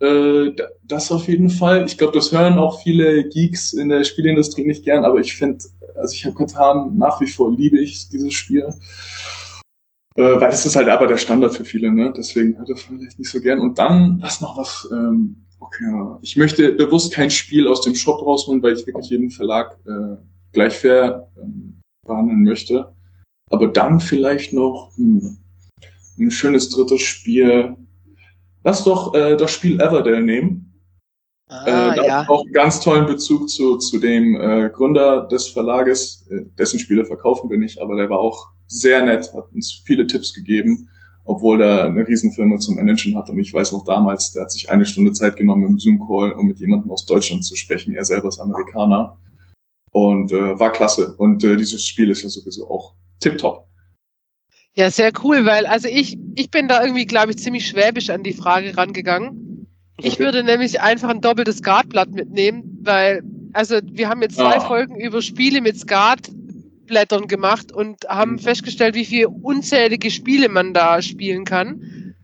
[0.00, 1.84] Äh, das auf jeden Fall.
[1.86, 5.64] Ich glaube, das hören auch viele Geeks in der Spielindustrie nicht gern, aber ich finde,
[5.94, 8.68] also ich habe Katan nach wie vor liebe ich dieses Spiel.
[10.16, 12.12] Äh, weil das ist halt aber der Standard für viele, ne?
[12.16, 13.60] Deswegen hört er vielleicht nicht so gern.
[13.60, 16.18] Und dann, was noch was, ähm, Okay.
[16.22, 20.16] Ich möchte bewusst kein Spiel aus dem Shop rausholen, weil ich wirklich jeden Verlag äh,
[20.52, 22.92] gleich fair ähm, behandeln möchte.
[23.50, 25.38] Aber dann vielleicht noch hm,
[26.18, 27.76] ein schönes drittes Spiel.
[28.64, 30.62] Lass doch äh, das Spiel Everdale nehmen.
[31.48, 32.28] Ah, äh, ja.
[32.28, 37.04] auch einen ganz tollen Bezug zu, zu dem äh, Gründer des Verlages, äh, dessen Spiele
[37.04, 40.88] verkaufen wir nicht, aber der war auch sehr nett, hat uns viele Tipps gegeben
[41.26, 43.28] obwohl er eine Riesenfirma zum Managen hat.
[43.28, 46.46] Und ich weiß noch damals, der hat sich eine Stunde Zeit genommen im Zoom-Call, um
[46.46, 47.94] mit jemandem aus Deutschland zu sprechen.
[47.94, 49.18] Er selber ist Amerikaner.
[49.90, 51.14] Und äh, war klasse.
[51.16, 53.66] Und äh, dieses Spiel ist ja sowieso auch tipptopp.
[54.74, 58.22] Ja, sehr cool, weil also ich, ich bin da irgendwie, glaube ich, ziemlich schwäbisch an
[58.22, 59.66] die Frage rangegangen.
[60.02, 63.22] Ich würde nämlich einfach ein doppeltes Skatblatt mitnehmen, weil,
[63.54, 64.60] also wir haben jetzt zwei ah.
[64.60, 66.30] Folgen über Spiele mit Skat
[66.86, 68.38] Blättern gemacht und haben mhm.
[68.38, 72.14] festgestellt, wie viele unzählige Spiele man da spielen kann.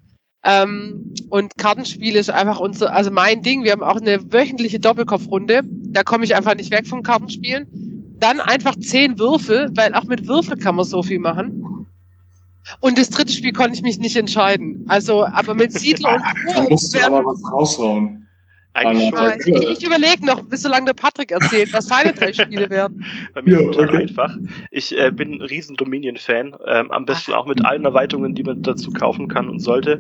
[0.45, 3.63] Ähm, und Kartenspiel ist einfach unser, also mein Ding.
[3.65, 5.63] Wir haben auch eine wöchentliche Doppelkopfrunde.
[5.65, 8.17] Da komme ich einfach nicht weg vom Kartenspielen.
[8.19, 11.87] Dann einfach zehn Würfel, weil auch mit Würfel kann man so viel machen.
[12.81, 14.85] Und das dritte Spiel konnte ich mich nicht entscheiden.
[14.89, 16.23] Also, aber mit Siedler und
[16.55, 18.22] Da musst du aber was raushauen.
[18.75, 19.55] Eigentlich schon.
[19.55, 23.05] Ich, ich überlege noch, bis so lange der Patrick erzählt, was seine drei Spiele werden.
[23.35, 23.97] Bei mir ja, ist okay.
[23.99, 24.37] einfach.
[24.71, 26.57] Ich äh, bin ein riesen Dominion-Fan.
[26.67, 27.39] Ähm, am besten Ach.
[27.39, 29.99] auch mit allen Erweiterungen, die man dazu kaufen kann und sollte.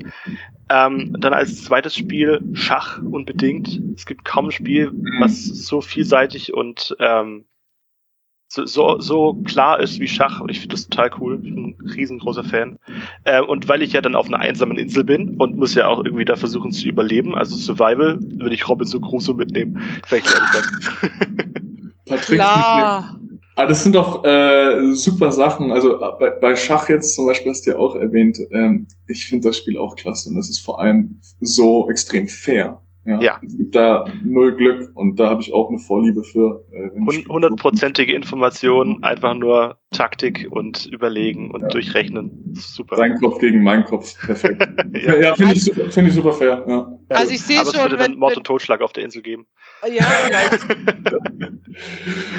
[0.70, 3.80] Ähm, dann als zweites Spiel Schach unbedingt.
[3.94, 7.44] Es gibt kaum ein Spiel, was so vielseitig und ähm,
[8.54, 10.42] so, so, klar ist wie Schach.
[10.48, 11.40] Ich finde das total cool.
[11.42, 12.78] Ich bin ein riesengroßer Fan.
[13.24, 16.04] Äh, und weil ich ja dann auf einer einsamen Insel bin und muss ja auch
[16.04, 19.80] irgendwie da versuchen zu überleben, also Survival, würde ich Robinson Crusoe mitnehmen.
[20.06, 20.26] Vielleicht
[22.06, 23.18] Patrick, klar.
[23.54, 25.72] Ah, das sind doch äh, super Sachen.
[25.72, 28.38] Also bei, bei Schach jetzt zum Beispiel hast du ja auch erwähnt.
[28.50, 32.82] Ähm, ich finde das Spiel auch klasse und das ist vor allem so extrem fair.
[33.04, 33.40] Ja, ja.
[33.44, 36.64] Es gibt da null Glück und da habe ich auch eine Vorliebe für.
[36.70, 36.90] Äh,
[37.28, 41.68] Hundertprozentige Information, einfach nur Taktik und überlegen und ja.
[41.68, 42.54] durchrechnen.
[42.54, 42.96] Super.
[42.96, 44.14] Sein Kopf gegen meinen Kopf.
[44.24, 44.64] Perfekt.
[44.94, 46.64] ja, ja finde ich, super, find ich super fair.
[46.68, 46.98] Ja.
[47.08, 47.66] Also ich sehe schon.
[47.66, 49.46] Es würde dann Mord und Totschlag auf der Insel geben.
[49.92, 50.66] Ja, vielleicht.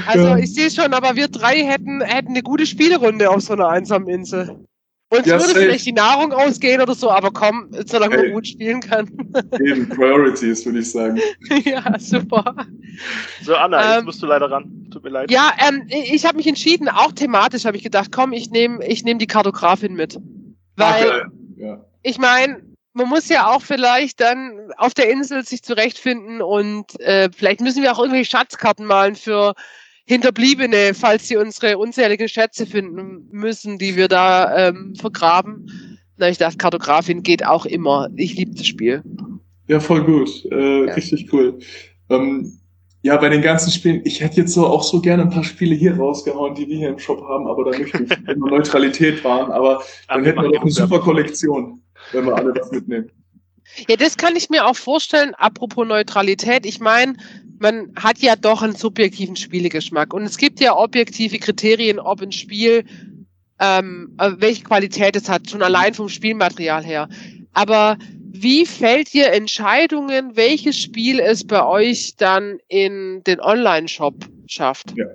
[0.08, 3.68] also ich sehe schon, aber wir drei hätten, hätten eine gute Spielrunde auf so einer
[3.68, 4.66] einsamen Insel.
[5.14, 5.60] Uns ja, würde safe.
[5.60, 8.24] vielleicht die Nahrung ausgehen oder so, aber komm, solange hey.
[8.24, 9.08] man gut spielen kann.
[9.64, 11.20] Eben, Priorities, würde ich sagen.
[11.64, 12.56] ja, super.
[13.44, 14.88] So, Anna, ähm, jetzt musst du leider ran.
[14.92, 15.30] Tut mir leid.
[15.30, 19.04] Ja, ähm, ich habe mich entschieden, auch thematisch habe ich gedacht, komm, ich nehme ich
[19.04, 20.18] nehm die Kartografin mit.
[20.78, 21.28] Weil, okay.
[21.58, 21.86] ja.
[22.02, 22.62] ich meine,
[22.94, 27.84] man muss ja auch vielleicht dann auf der Insel sich zurechtfinden und äh, vielleicht müssen
[27.84, 29.54] wir auch irgendwelche Schatzkarten malen für
[30.06, 36.00] Hinterbliebene, falls sie unsere unzähligen Schätze finden müssen, die wir da ähm, vergraben.
[36.18, 38.10] Na, ich dachte, Kartografin geht auch immer.
[38.16, 39.02] Ich liebe das Spiel.
[39.68, 40.30] Ja, voll gut.
[40.52, 40.94] Äh, ja.
[40.94, 41.58] Richtig cool.
[42.10, 42.60] Ähm,
[43.06, 45.76] Ja, bei den ganzen Spielen, ich hätte jetzt so auch so gerne ein paar Spiele
[45.76, 49.52] hier rausgehauen, die wir hier im Shop haben, aber da möchte ich immer Neutralität wahren.
[49.52, 51.82] Aber dann hätten wir doch eine super Kollektion,
[52.14, 53.10] wenn wir alle das mitnehmen.
[53.90, 55.34] Ja, das kann ich mir auch vorstellen.
[55.36, 57.16] Apropos Neutralität, ich meine,
[57.64, 62.32] man hat ja doch einen subjektiven Spielegeschmack und es gibt ja objektive Kriterien, ob ein
[62.32, 62.84] Spiel
[63.60, 67.08] ähm, äh, welche Qualität es hat, schon allein vom Spielmaterial her.
[67.54, 67.98] Aber
[68.32, 74.16] wie fällt ihr Entscheidungen, welches Spiel es bei euch dann in den Online-Shop
[74.48, 74.94] schafft?
[74.96, 75.06] Ja.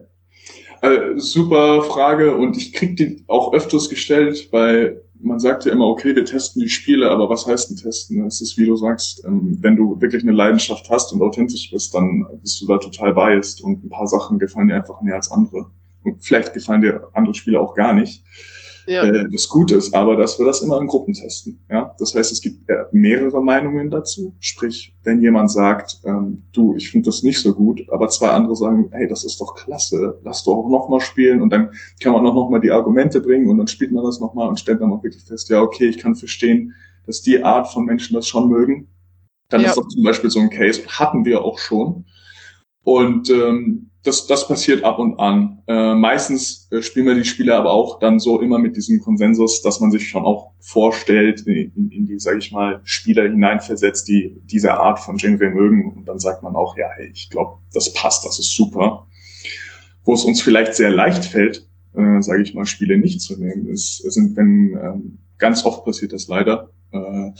[0.80, 5.86] Äh, super Frage und ich kriege die auch öfters gestellt, weil man sagt ja immer,
[5.86, 8.24] okay, wir testen die Spiele, aber was heißt denn testen?
[8.26, 11.94] Es ist, wie du sagst, ähm, wenn du wirklich eine Leidenschaft hast und authentisch bist,
[11.94, 15.30] dann bist du da total biased und ein paar Sachen gefallen dir einfach mehr als
[15.30, 15.66] andere.
[16.04, 18.22] Und vielleicht gefallen dir andere Spiele auch gar nicht
[18.88, 19.04] ja.
[19.04, 21.60] äh, das Gute ist, aber dass wir das immer in Gruppen testen.
[21.70, 21.94] Ja?
[21.98, 24.34] Das heißt, es gibt äh, mehrere Meinungen dazu.
[24.40, 28.56] Sprich, wenn jemand sagt, ähm, du, ich finde das nicht so gut, aber zwei andere
[28.56, 31.70] sagen, hey, das ist doch klasse, lass doch auch nochmal spielen und dann
[32.00, 34.80] kann man auch nochmal die Argumente bringen und dann spielt man das nochmal und stellt
[34.80, 36.74] dann auch wirklich fest, ja, okay, ich kann verstehen,
[37.06, 38.88] dass die Art von Menschen das schon mögen.
[39.48, 39.68] Dann ja.
[39.68, 42.04] ist doch zum Beispiel so ein Case, hatten wir auch schon.
[42.88, 45.62] Und ähm, das, das passiert ab und an.
[45.66, 49.60] Äh, meistens äh, spielen wir die Spiele aber auch dann so immer mit diesem Konsensus,
[49.60, 54.08] dass man sich schon auch vorstellt, in, in, in die, sage ich mal, Spieler hineinversetzt,
[54.08, 55.92] die diese Art von Genre mögen.
[55.92, 59.06] Und dann sagt man auch, ja, hey, ich glaube, das passt, das ist super.
[60.04, 63.66] Wo es uns vielleicht sehr leicht fällt, äh, sage ich mal, Spiele nicht zu nehmen,
[63.66, 67.32] ist, sind, wenn ähm, ganz oft passiert das leider, äh,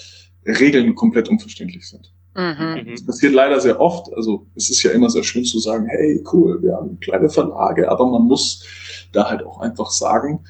[0.44, 2.12] Regeln komplett unverständlich sind.
[2.38, 2.92] Mhm.
[2.92, 4.14] Das passiert leider sehr oft.
[4.14, 7.90] Also es ist ja immer sehr schön zu sagen, hey, cool, wir haben kleine Verlage,
[7.90, 8.64] aber man muss
[9.10, 10.44] da halt auch einfach sagen,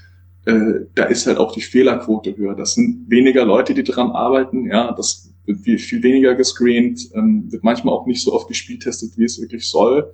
[0.45, 2.55] äh, da ist halt auch die Fehlerquote höher.
[2.55, 7.65] Das sind weniger Leute, die dran arbeiten, ja, das wird viel, weniger gescreent, ähm, wird
[7.65, 10.13] manchmal auch nicht so oft gespielt testet, wie es wirklich soll.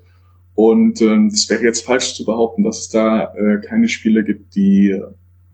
[0.54, 4.54] Und ähm, das wäre jetzt falsch zu behaupten, dass es da äh, keine Spiele gibt,
[4.54, 4.96] die,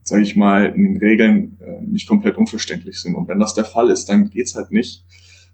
[0.02, 3.14] sage ich mal, in den Regeln äh, nicht komplett unverständlich sind.
[3.14, 5.02] Und wenn das der Fall ist, dann geht's halt nicht.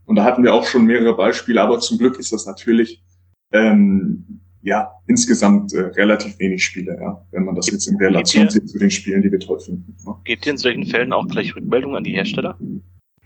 [0.06, 3.02] Und da hatten wir auch schon mehrere Beispiele, aber zum Glück ist das natürlich
[3.52, 8.68] ähm, ja insgesamt äh, relativ wenig Spiele, ja, wenn man das jetzt in Relation sieht
[8.68, 9.96] zu den Spielen, die wir toll finden.
[10.04, 10.14] Ne?
[10.24, 12.58] Gebt ihr in solchen Fällen auch gleich Rückmeldungen an die Hersteller?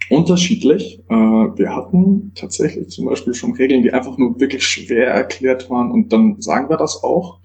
[0.08, 1.00] Unterschiedlich.
[1.08, 5.90] Äh, wir hatten tatsächlich zum Beispiel schon Regeln, die einfach nur wirklich schwer erklärt waren
[5.90, 7.40] und dann sagen wir das auch,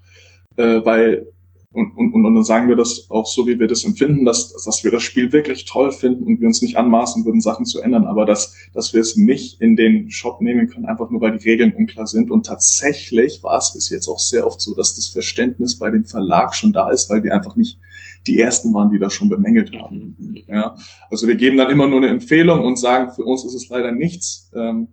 [0.56, 1.26] äh, weil
[1.76, 4.82] und, und, und dann sagen wir das auch so, wie wir das empfinden, dass, dass
[4.82, 8.06] wir das Spiel wirklich toll finden und wir uns nicht anmaßen würden, Sachen zu ändern,
[8.06, 11.48] aber dass, dass wir es nicht in den Shop nehmen können, einfach nur weil die
[11.48, 12.30] Regeln unklar sind.
[12.30, 16.06] Und tatsächlich war es bis jetzt auch sehr oft so, dass das Verständnis bei dem
[16.06, 17.78] Verlag schon da ist, weil wir einfach nicht
[18.26, 20.16] die ersten waren, die das schon bemängelt haben.
[20.48, 20.76] Ja,
[21.10, 23.92] also wir geben dann immer nur eine Empfehlung und sagen, für uns ist es leider
[23.92, 24.50] nichts.
[24.54, 24.88] Ähm,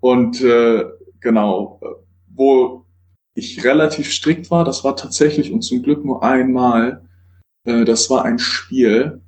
[0.00, 0.84] und äh,
[1.20, 1.80] genau,
[2.26, 2.86] wo
[3.34, 4.64] ich relativ strikt war.
[4.64, 7.02] Das war tatsächlich und zum Glück nur einmal.
[7.64, 9.20] Äh, das war ein Spiel,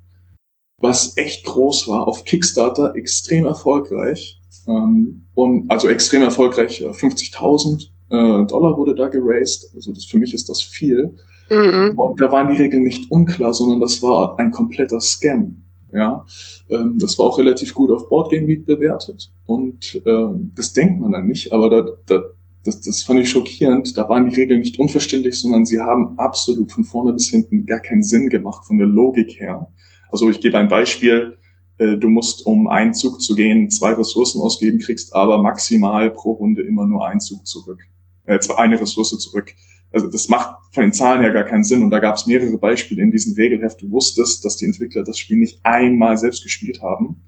[0.79, 4.39] was echt groß war, auf Kickstarter extrem erfolgreich.
[4.67, 9.71] Ähm, und also extrem erfolgreich, 50.000 äh, äh, Dollar wurde da geraced.
[9.75, 11.15] Also das, für mich ist das viel.
[11.49, 11.97] Mhm.
[11.97, 15.61] Und da waren die Regeln nicht unklar, sondern das war ein kompletter Scam.
[15.93, 16.25] Ja,
[16.69, 21.13] ähm, das war auch relativ gut auf Boardgame Geek bewertet und ähm, das denkt man
[21.13, 22.23] dann nicht, aber da, da,
[22.65, 23.95] das, das fand ich schockierend.
[23.95, 27.79] Da waren die Regeln nicht unverständlich, sondern sie haben absolut von vorne bis hinten gar
[27.79, 29.71] keinen Sinn gemacht von der Logik her.
[30.11, 31.37] Also ich gebe ein Beispiel.
[31.77, 36.31] Äh, du musst, um einen Zug zu gehen, zwei Ressourcen ausgeben, kriegst aber maximal pro
[36.33, 37.79] Runde immer nur einen Zug zurück.
[38.25, 39.53] Äh, eine Ressource zurück.
[39.91, 41.83] Also das macht von den Zahlen her gar keinen Sinn.
[41.83, 43.81] Und da gab es mehrere Beispiele in diesem Regelheft.
[43.81, 47.21] Du wusstest, dass die Entwickler das Spiel nicht einmal selbst gespielt haben.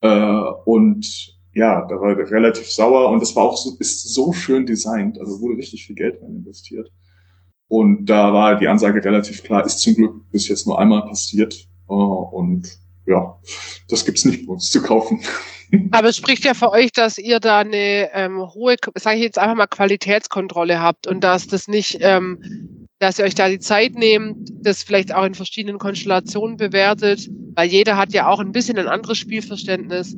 [0.00, 4.66] Äh, und ja, da war relativ sauer und es war auch so, ist so schön
[4.66, 6.92] designt, also wurde richtig viel Geld rein investiert.
[7.66, 11.66] Und da war die Ansage relativ klar, ist zum Glück bis jetzt nur einmal passiert.
[11.86, 12.68] Und
[13.06, 13.38] ja,
[13.88, 15.20] das gibt's nicht bei uns zu kaufen.
[15.92, 19.38] Aber es spricht ja für euch, dass ihr da eine ähm, hohe, sage ich jetzt
[19.38, 23.94] einfach mal, Qualitätskontrolle habt und dass das nicht, ähm, dass ihr euch da die Zeit
[23.94, 28.78] nehmt, das vielleicht auch in verschiedenen Konstellationen bewertet, weil jeder hat ja auch ein bisschen
[28.78, 30.14] ein anderes Spielverständnis.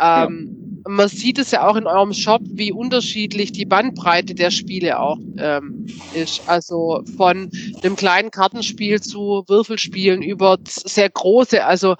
[0.00, 5.00] Ähm, man sieht es ja auch in eurem Shop, wie unterschiedlich die Bandbreite der Spiele
[5.00, 6.42] auch ähm, ist.
[6.46, 7.50] Also von
[7.82, 11.96] einem kleinen Kartenspiel zu Würfelspielen über sehr große, also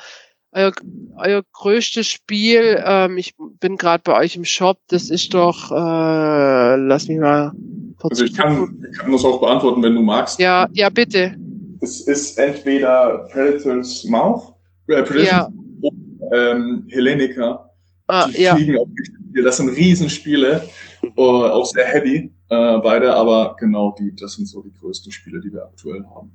[0.52, 0.72] euer,
[1.16, 6.76] euer größtes Spiel, ähm, ich bin gerade bei euch im Shop, das ist doch, äh,
[6.76, 7.52] lass mich mal
[7.98, 8.12] kurz.
[8.12, 10.38] Also ich kann, ich kann das auch beantworten, wenn du magst.
[10.38, 11.34] Ja, ja, bitte.
[11.80, 14.54] Es ist entweder Predator's Mouth,
[14.86, 15.48] äh, Predators ja.
[15.82, 17.65] oder ähm, Hellenica.
[18.06, 18.54] Ah, die ja.
[18.54, 19.42] fliegen auf die.
[19.42, 20.68] Das sind Riesenspiele.
[21.02, 25.40] äh, auch sehr heavy, äh, beide, aber genau, die, das sind so die größten Spiele,
[25.40, 26.34] die wir aktuell haben.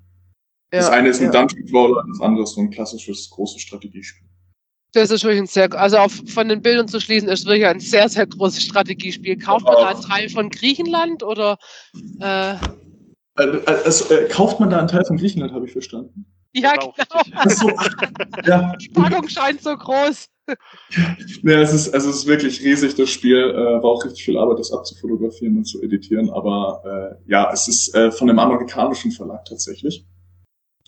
[0.69, 1.31] das eine ist ein ja.
[1.31, 4.27] Dungeon Crawler, das andere ist so ein klassisches großes Strategiespiel.
[4.93, 7.79] Das ist wirklich ein sehr, also auch von den Bildern zu schließen, ist wirklich ein
[7.79, 9.37] sehr, sehr großes Strategiespiel.
[9.37, 11.57] Kauft man da einen Teil von Griechenland oder?
[12.19, 12.55] Äh,
[13.35, 16.25] also, äh, kauft man da einen Teil von Griechenland, habe ich verstanden.
[16.53, 16.93] Ja, genau.
[17.47, 17.71] So,
[18.45, 18.75] ja.
[18.75, 20.27] Die Packung scheint so groß.
[21.43, 23.37] Ja, es ist, also es ist wirklich riesig, das Spiel.
[23.37, 26.29] Äh, war auch richtig viel Arbeit, das abzufotografieren und zu editieren.
[26.29, 30.05] Aber äh, ja, es ist äh, von einem amerikanischen Verlag tatsächlich.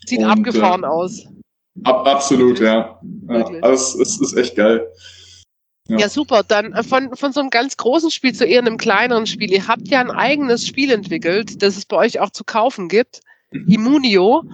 [0.06, 1.26] Sieht und, abgefahren äh, aus.
[1.84, 3.00] Ab, absolut, ja.
[3.28, 4.86] ja also es, es ist echt geil.
[5.88, 5.98] Ja.
[5.98, 6.08] ja.
[6.08, 6.42] super.
[6.42, 9.50] Dann äh, von, von so einem ganz großen Spiel zu eher einem kleineren Spiel.
[9.50, 13.20] Ihr habt ja ein eigenes Spiel entwickelt, das es bei euch auch zu kaufen gibt.
[13.50, 13.68] Mhm.
[13.68, 14.44] Immunio.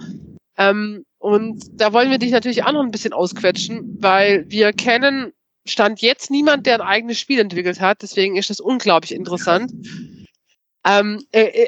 [0.61, 5.33] Ähm, und da wollen wir dich natürlich auch noch ein bisschen ausquetschen, weil wir kennen
[5.65, 8.01] Stand jetzt niemand, der ein eigenes Spiel entwickelt hat.
[8.01, 9.71] Deswegen ist das unglaublich interessant.
[10.83, 11.67] Ähm, äh, äh,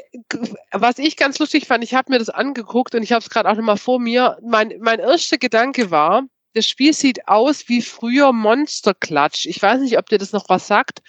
[0.72, 3.48] was ich ganz lustig fand, ich habe mir das angeguckt und ich habe es gerade
[3.48, 4.38] auch nochmal vor mir.
[4.42, 9.46] Mein, mein erster Gedanke war, das Spiel sieht aus wie früher Monster Clutch.
[9.46, 11.00] Ich weiß nicht, ob dir das noch was sagt.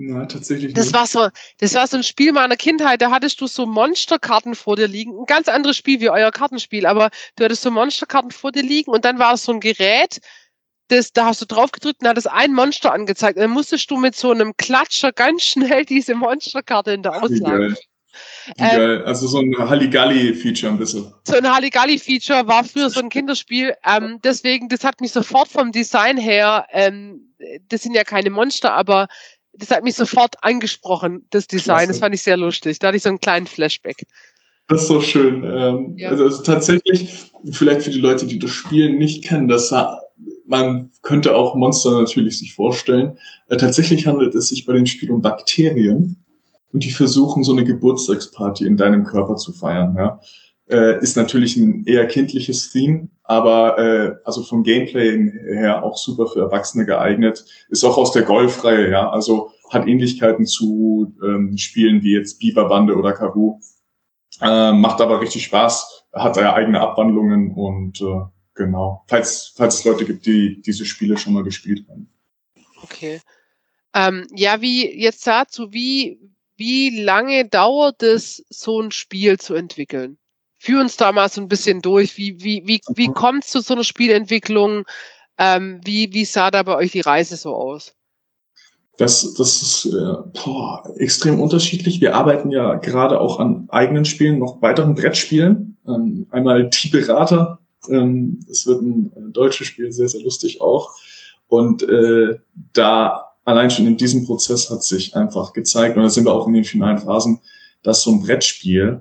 [0.00, 0.94] Na, tatsächlich das nicht.
[0.94, 4.76] War so, das war so ein Spiel meiner Kindheit, da hattest du so Monsterkarten vor
[4.76, 5.10] dir liegen.
[5.18, 8.92] Ein ganz anderes Spiel wie euer Kartenspiel, aber du hattest so Monsterkarten vor dir liegen
[8.92, 10.20] und dann war es so ein Gerät,
[10.86, 13.36] das, da hast du drauf gedrückt und hat es ein Monster angezeigt.
[13.36, 17.76] Und dann musstest du mit so einem Klatscher ganz schnell diese Monsterkarte in der Auslage.
[18.56, 21.12] Ähm, also so ein Halligalli-Feature ein bisschen.
[21.24, 23.74] So ein Halligalli-Feature war früher so ein Kinderspiel.
[23.84, 27.34] Ähm, deswegen, das hat mich sofort vom Design her, ähm,
[27.68, 29.08] das sind ja keine Monster, aber
[29.58, 31.76] das hat mich sofort angesprochen, das Design.
[31.76, 31.88] Klasse.
[31.88, 32.78] Das fand ich sehr lustig.
[32.78, 34.06] Da hatte ich so einen kleinen Flashback.
[34.68, 35.44] Das ist so schön.
[35.44, 36.10] Ähm, ja.
[36.10, 39.72] also, also, tatsächlich, vielleicht für die Leute, die das Spiel nicht kennen, das
[40.46, 43.18] man könnte auch Monster natürlich sich vorstellen.
[43.48, 46.16] Äh, tatsächlich handelt es sich bei dem Spiel um Bakterien
[46.72, 49.94] und die versuchen so eine Geburtstagsparty in deinem Körper zu feiern.
[49.96, 50.20] Ja.
[50.70, 56.26] Äh, ist natürlich ein eher kindliches Theme, aber äh, also vom Gameplay her auch super
[56.26, 57.44] für Erwachsene geeignet.
[57.70, 62.96] Ist auch aus der Golfreihe, ja, also hat Ähnlichkeiten zu ähm, Spielen wie jetzt Biberbande
[62.96, 63.60] oder Karoo.
[64.42, 68.20] Äh, macht aber richtig Spaß, hat ja eigene Abwandlungen und äh,
[68.54, 72.10] genau, falls, falls es Leute gibt, die diese Spiele schon mal gespielt haben.
[72.82, 73.20] Okay.
[73.94, 76.20] Ähm, ja, wie jetzt dazu, wie,
[76.56, 80.18] wie lange dauert es, so ein Spiel zu entwickeln?
[80.58, 82.16] Führ uns da mal so ein bisschen durch.
[82.16, 83.14] Wie, wie, wie, wie mhm.
[83.14, 84.84] kommt es zu so einer Spielentwicklung?
[85.38, 87.94] Ähm, wie, wie sah da bei euch die Reise so aus?
[88.96, 92.00] Das, das ist äh, boah, extrem unterschiedlich.
[92.00, 95.76] Wir arbeiten ja gerade auch an eigenen Spielen, noch weiteren Brettspielen.
[95.86, 97.60] Ähm, einmal Die Berater.
[97.88, 100.90] Ähm, es wird ein äh, deutsches Spiel, sehr, sehr lustig auch.
[101.46, 102.40] Und äh,
[102.72, 106.48] da allein schon in diesem Prozess hat sich einfach gezeigt, und da sind wir auch
[106.48, 107.40] in den finalen Phasen,
[107.82, 109.00] dass so ein Brettspiel,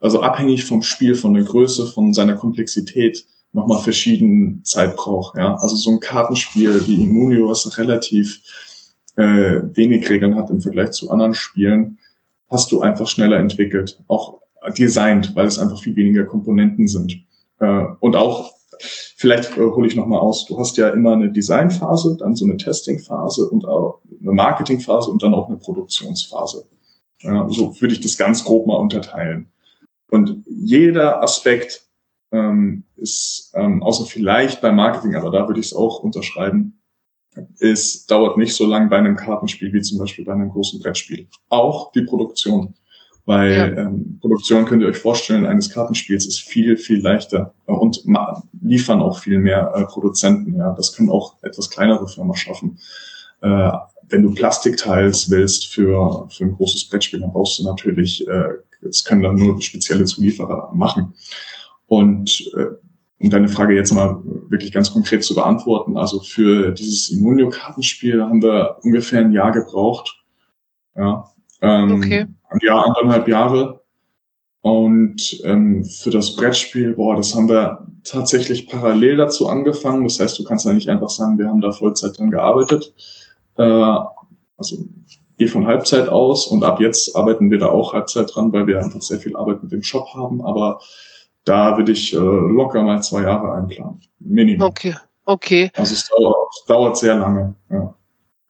[0.00, 5.36] also abhängig vom Spiel, von der Größe, von seiner Komplexität, nochmal verschieden Zeit braucht.
[5.36, 5.56] Ja?
[5.56, 8.40] Also so ein Kartenspiel wie Immunio, was relativ
[9.16, 11.98] äh, wenig Regeln hat im Vergleich zu anderen Spielen,
[12.50, 14.40] hast du einfach schneller entwickelt, auch
[14.76, 17.24] designt, weil es einfach viel weniger Komponenten sind.
[17.58, 18.58] Äh, und auch
[19.16, 20.46] Vielleicht äh, hole ich nochmal aus.
[20.46, 25.22] Du hast ja immer eine Designphase, dann so eine Testingphase und auch eine Marketingphase und
[25.22, 26.66] dann auch eine Produktionsphase.
[27.22, 29.48] Ja, so würde ich das ganz grob mal unterteilen.
[30.10, 31.82] Und jeder Aspekt
[32.32, 36.78] ähm, ist, ähm, außer vielleicht beim Marketing, aber da würde ich es auch unterschreiben,
[37.60, 41.28] es dauert nicht so lang bei einem Kartenspiel wie zum Beispiel bei einem großen Brettspiel.
[41.48, 42.74] Auch die Produktion.
[43.26, 43.66] Weil ja.
[43.82, 48.02] ähm, Produktion könnt ihr euch vorstellen, eines Kartenspiels ist viel, viel leichter äh, und
[48.62, 50.56] liefern auch viel mehr äh, Produzenten.
[50.56, 52.78] Ja, Das können auch etwas kleinere Firmen schaffen.
[53.42, 53.70] Äh,
[54.08, 58.48] wenn du Plastikteils willst für, für ein großes Brettspiel, dann brauchst du natürlich, äh,
[58.82, 61.14] das können dann nur spezielle Zulieferer machen.
[61.86, 62.66] Und äh,
[63.20, 68.42] um deine Frage jetzt mal wirklich ganz konkret zu beantworten, also für dieses Immunio-Kartenspiel haben
[68.42, 70.22] wir ungefähr ein Jahr gebraucht.
[70.96, 71.28] Ja,
[71.60, 72.26] ähm, okay.
[72.50, 73.80] Ein Jahr, anderthalb Jahre.
[74.60, 80.04] Und ähm, für das Brettspiel, boah, das haben wir tatsächlich parallel dazu angefangen.
[80.04, 82.92] Das heißt, du kannst ja nicht einfach sagen, wir haben da Vollzeit dran gearbeitet.
[83.56, 83.62] Äh,
[84.56, 84.84] also
[85.38, 88.80] gehe von Halbzeit aus und ab jetzt arbeiten wir da auch Halbzeit dran, weil wir
[88.80, 90.44] einfach sehr viel Arbeit mit dem Shop haben.
[90.44, 90.80] Aber
[91.44, 94.00] da würde ich äh, locker mal zwei Jahre einplanen.
[94.18, 94.68] Minimum.
[94.68, 95.70] Okay, okay.
[95.76, 97.54] Also es dauert, es dauert sehr lange.
[97.70, 97.94] Ja.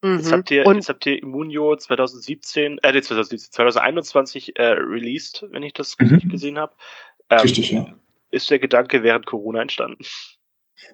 [0.03, 0.16] Mhm.
[0.16, 5.62] Jetzt, habt ihr, und jetzt habt ihr Immunio 2017, äh, 2017, 2021 äh, released, wenn
[5.62, 6.09] ich das mhm.
[6.09, 6.72] richtig gesehen habe.
[7.28, 7.86] Ähm, richtig, ja.
[8.30, 10.05] Ist der Gedanke während Corona entstanden?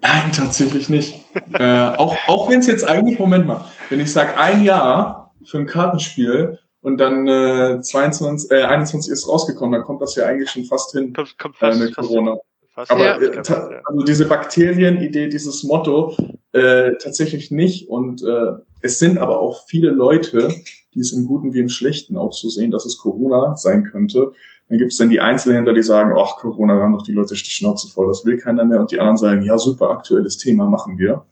[0.00, 1.14] Nein, tatsächlich nicht.
[1.52, 5.58] äh, auch auch wenn es jetzt eigentlich, Moment mal, wenn ich sage ein Jahr für
[5.58, 10.50] ein Kartenspiel, und dann äh, 22, äh, 21 ist rausgekommen, dann kommt das ja eigentlich
[10.50, 12.36] schon fast hin, Kommt, kommt fast, äh, mit fast, Corona.
[12.74, 13.16] fast Aber Ja.
[13.18, 16.14] äh, ta- also diese Bakterienidee, dieses Motto,
[16.52, 17.88] äh, tatsächlich nicht.
[17.88, 20.50] Und äh, es sind aber auch viele Leute,
[20.92, 24.32] die es im Guten wie im Schlechten auch so sehen, dass es Corona sein könnte.
[24.68, 27.34] Dann gibt es dann die Einzelhändler, die sagen, ach, Corona, da haben doch die Leute
[27.34, 28.80] die Schnauze voll, das will keiner mehr.
[28.80, 31.24] Und die anderen sagen, ja, super aktuelles Thema, machen wir.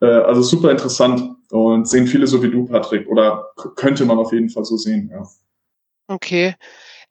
[0.00, 3.08] Äh, also super interessant und sehen viele so wie du, Patrick.
[3.08, 5.26] Oder könnte man auf jeden Fall so sehen, ja.
[6.06, 6.54] Okay.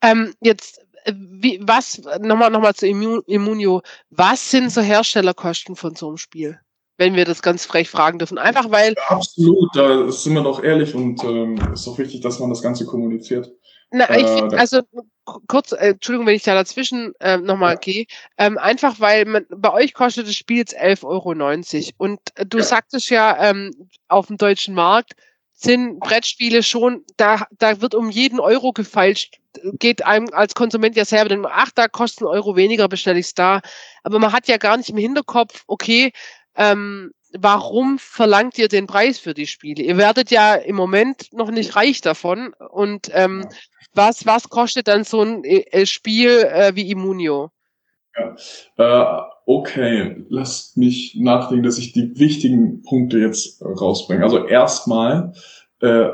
[0.01, 5.75] Ähm, jetzt, äh, wie, was, nochmal noch mal zu Immu- Immunio, was sind so Herstellerkosten
[5.75, 6.59] von so einem Spiel?
[6.97, 8.37] Wenn wir das ganz frech fragen dürfen.
[8.37, 12.49] Einfach weil, Absolut, da sind wir doch ehrlich und ähm, ist doch wichtig, dass man
[12.49, 13.51] das Ganze kommuniziert.
[13.93, 14.81] Na, ich Äh, find, also
[15.47, 17.79] kurz, äh, Entschuldigung, wenn ich da dazwischen äh, nochmal Ja.
[17.79, 18.05] gehe,
[18.37, 21.31] ähm, einfach weil man, bei euch kostet das Spiel jetzt 11,90 Euro
[21.97, 22.63] und äh, du Ja.
[22.63, 23.71] sagtest ja, ähm,
[24.09, 25.13] auf dem deutschen Markt
[25.53, 29.39] sind Brettspiele schon, da, da wird um jeden Euro gefeilscht,
[29.79, 33.27] geht einem als Konsument ja selber, denn ach, da kostet ein Euro weniger, bestelle ich
[33.27, 33.61] es da.
[34.03, 36.11] Aber man hat ja gar nicht im Hinterkopf, okay,
[36.55, 39.83] ähm, warum verlangt ihr den Preis für die Spiele?
[39.83, 42.53] Ihr werdet ja im Moment noch nicht reich davon.
[42.69, 43.47] Und ähm,
[43.93, 47.51] was, was kostet dann so ein äh, Spiel äh, wie Immunio?
[48.77, 49.05] Äh,
[49.45, 54.23] okay, lasst mich nachdenken, dass ich die wichtigen Punkte jetzt äh, rausbringe.
[54.23, 55.33] Also erstmal
[55.81, 56.09] äh,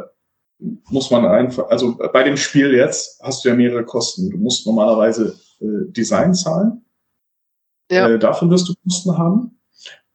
[0.90, 4.30] muss man einfach, also bei dem Spiel jetzt hast du ja mehrere Kosten.
[4.30, 6.86] Du musst normalerweise äh, Design zahlen.
[7.92, 8.10] Ja.
[8.10, 9.60] Äh, dafür wirst du Kosten haben.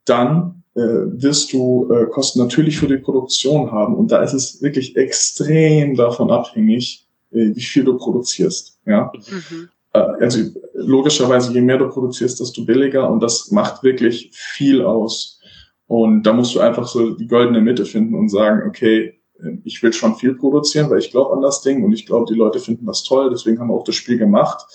[0.04, 3.94] Dann äh, wirst du äh, Kosten natürlich für die Produktion haben.
[3.94, 8.78] Und da ist es wirklich extrem davon abhängig, äh, wie viel du produzierst.
[8.86, 9.12] Ja.
[9.30, 9.68] Mhm.
[9.92, 10.40] Äh, also
[10.74, 15.40] logischerweise, je mehr du produzierst, desto billiger und das macht wirklich viel aus.
[15.86, 19.82] Und da musst du einfach so die goldene Mitte finden und sagen, okay, äh, ich
[19.82, 22.58] will schon viel produzieren, weil ich glaube an das Ding und ich glaube, die Leute
[22.58, 24.66] finden das toll, deswegen haben wir auch das Spiel gemacht.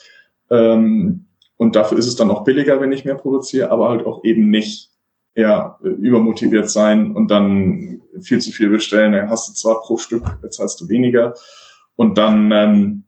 [0.50, 1.26] Ähm,
[1.58, 4.50] und dafür ist es dann auch billiger, wenn ich mehr produziere, aber halt auch eben
[4.50, 4.89] nicht
[5.40, 9.14] ja, übermotiviert sein und dann viel zu viel bestellen.
[9.14, 11.34] Dann hast du zwar pro Stück, zahlst du weniger.
[11.96, 13.04] Und dann ähm,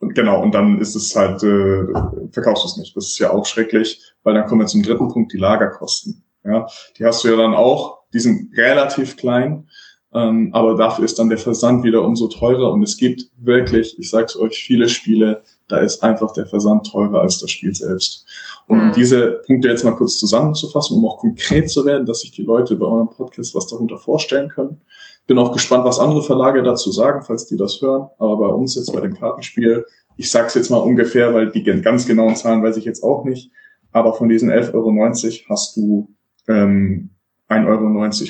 [0.00, 1.84] genau, und dann ist es halt, äh,
[2.30, 2.96] verkaufst du es nicht.
[2.96, 6.24] Das ist ja auch schrecklich, weil dann kommen wir zum dritten Punkt, die Lagerkosten.
[6.44, 6.66] Ja,
[6.98, 9.68] die hast du ja dann auch, die sind relativ klein,
[10.14, 14.10] ähm, aber dafür ist dann der Versand wieder umso teurer und es gibt wirklich, ich
[14.10, 18.26] sag's euch, viele Spiele, da ist einfach der Versand teurer als das Spiel selbst.
[18.68, 18.92] Und um Mhm.
[18.92, 22.76] diese Punkte jetzt mal kurz zusammenzufassen, um auch konkret zu werden, dass sich die Leute
[22.76, 24.80] bei eurem Podcast was darunter vorstellen können.
[25.26, 28.08] Bin auch gespannt, was andere Verlage dazu sagen, falls die das hören.
[28.18, 29.84] Aber bei uns jetzt bei dem Kartenspiel,
[30.16, 33.50] ich sag's jetzt mal ungefähr, weil die ganz genauen Zahlen weiß ich jetzt auch nicht.
[33.92, 36.08] Aber von diesen 11,90 Euro hast du
[36.48, 37.10] ähm,
[37.48, 37.80] 1,90 Euro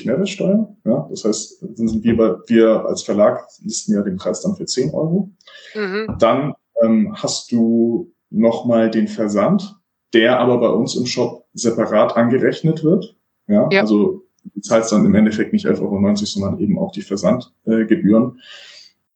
[0.05, 0.75] Mehrwertsteuer.
[0.85, 2.17] Ja, das heißt, sind wir,
[2.47, 5.31] wir als Verlag listen ja den Preis dann für 10 Euro.
[5.75, 6.15] Mhm.
[6.19, 9.75] Dann ähm, hast du nochmal den Versand,
[10.13, 13.15] der aber bei uns im Shop separat angerechnet wird.
[13.47, 13.81] Ja, Ja.
[13.81, 14.23] also
[14.53, 17.81] du zahlst dann im Endeffekt nicht 11,90 Euro, sondern eben auch die Versandgebühren.
[17.81, 18.39] Äh, Gebühren.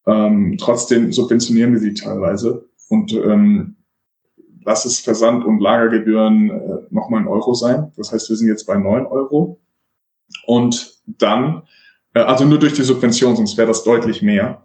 [0.06, 3.76] ähm, trotzdem subventionieren wir sie teilweise und ähm,
[4.64, 7.92] lass es Versand- und Lagergebühren äh, nochmal ein Euro sein.
[7.96, 9.60] Das heißt, wir sind jetzt bei 9 Euro.
[10.46, 11.62] Und dann,
[12.14, 14.62] äh, also nur durch die Subvention, sonst wäre das deutlich mehr.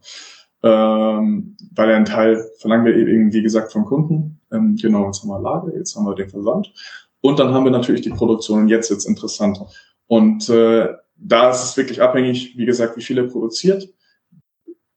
[0.64, 4.40] Ähm, weil ein Teil verlangen wir eben, wie gesagt, vom Kunden.
[4.52, 6.74] Ähm, genau, jetzt haben wir Lager, jetzt haben wir den Versand.
[7.22, 9.60] Und dann haben wir natürlich die Produktion und jetzt wird's interessant.
[10.08, 13.88] Und äh, da ist es wirklich abhängig, wie gesagt, wie viel er produziert.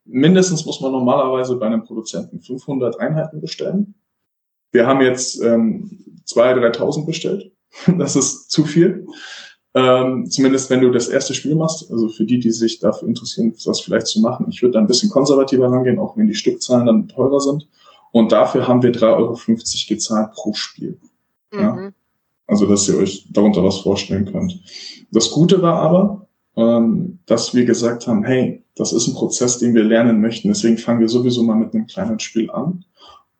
[0.04, 3.94] Mindestens muss man normalerweise bei einem Produzenten 500 Einheiten bestellen.
[4.72, 7.52] Wir haben jetzt ähm, 2.000, 3.000 bestellt.
[7.98, 9.06] Das ist zu viel.
[9.72, 13.54] Ähm, zumindest wenn du das erste Spiel machst, also für die, die sich dafür interessieren,
[13.64, 14.46] das vielleicht zu machen.
[14.50, 17.68] Ich würde da ein bisschen konservativer rangehen, auch wenn die Stückzahlen dann teurer sind.
[18.12, 19.38] Und dafür haben wir 3,50 Euro
[19.88, 20.98] gezahlt pro Spiel.
[21.52, 21.72] Ja.
[21.72, 21.92] Mhm.
[22.48, 24.60] Also, dass ihr euch darunter was vorstellen könnt.
[25.12, 29.74] Das Gute war aber, ähm, dass wir gesagt haben, hey, das ist ein Prozess, den
[29.74, 30.48] wir lernen möchten.
[30.48, 32.84] Deswegen fangen wir sowieso mal mit einem kleinen Spiel an.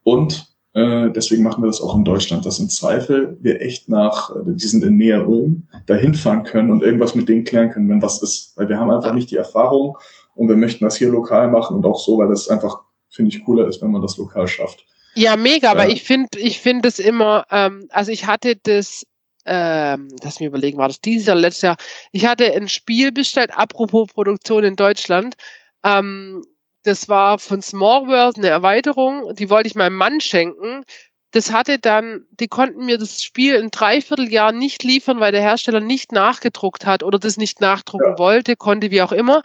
[0.05, 4.31] Und äh, deswegen machen wir das auch in Deutschland, dass im Zweifel wir echt nach,
[4.31, 7.89] äh, die sind in Nähe Ulm, dahin fahren können und irgendwas mit denen klären können,
[7.89, 8.53] wenn was ist.
[8.57, 9.97] Weil wir haben einfach nicht die Erfahrung
[10.35, 13.45] und wir möchten das hier lokal machen und auch so, weil das einfach, finde ich,
[13.45, 14.85] cooler ist, wenn man das lokal schafft.
[15.17, 15.93] Ja, mega, aber Ja.
[15.93, 19.05] ich finde, ich finde es immer, ähm, also ich hatte das,
[19.45, 21.77] ähm, lass mich überlegen, war das dieses Jahr, letztes Jahr,
[22.13, 25.35] ich hatte ein Spiel bestellt, apropos Produktion in Deutschland,
[25.83, 26.45] ähm,
[26.83, 30.85] das war von Small World eine Erweiterung, die wollte ich meinem Mann schenken.
[31.33, 35.81] Das hatte dann, die konnten mir das Spiel ein Dreivierteljahr nicht liefern, weil der Hersteller
[35.81, 38.19] nicht nachgedruckt hat oder das nicht nachdrucken Ja.
[38.19, 39.43] wollte, konnte, wie auch immer.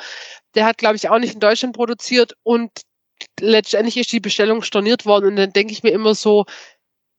[0.55, 2.71] der hat, glaube ich, auch nicht in Deutschland produziert und
[3.41, 6.45] letztendlich ist die Bestellung storniert worden und dann denke ich mir immer so,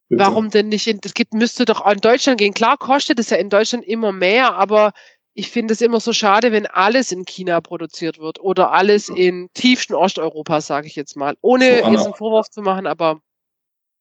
[0.09, 0.23] Bitte?
[0.25, 2.55] warum denn nicht in, das gibt, müsste doch auch in Deutschland gehen.
[2.55, 4.93] Klar kostet es ja in Deutschland immer mehr, aber
[5.37, 9.51] ich finde es immer so schade, wenn alles in China produziert wird oder alles in
[9.53, 11.37] tiefsten Osteuropa, sage ich jetzt mal.
[11.43, 13.21] Ohne so, jetzt einen Vorwurf zu machen, aber.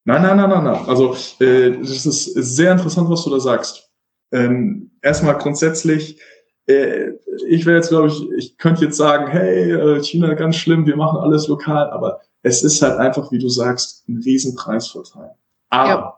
[0.05, 0.85] Nein, nein, nein, nein, nein.
[0.87, 1.13] Also
[1.43, 3.91] äh, das ist sehr interessant, was du da sagst.
[4.31, 6.21] Ähm, erstmal grundsätzlich,
[6.67, 7.11] äh,
[7.47, 10.95] ich wäre jetzt, glaube ich, ich könnte jetzt sagen, hey, äh, China ganz schlimm, wir
[10.95, 15.35] machen alles lokal, aber es ist halt einfach, wie du sagst, ein Riesenpreisvorteil.
[15.69, 16.17] Aber ja.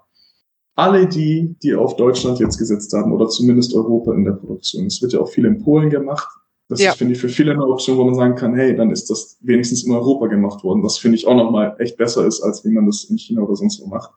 [0.78, 5.02] Alle die, die auf Deutschland jetzt gesetzt haben oder zumindest Europa in der Produktion, es
[5.02, 6.28] wird ja auch viel in Polen gemacht.
[6.70, 6.92] Das ja.
[6.92, 9.38] ist, finde ich, für viele eine Option, wo man sagen kann, hey, dann ist das
[9.42, 10.84] wenigstens in Europa gemacht worden.
[10.84, 13.56] Was finde ich auch nochmal echt besser ist, als wie man das in China oder
[13.56, 14.12] sonst wo macht.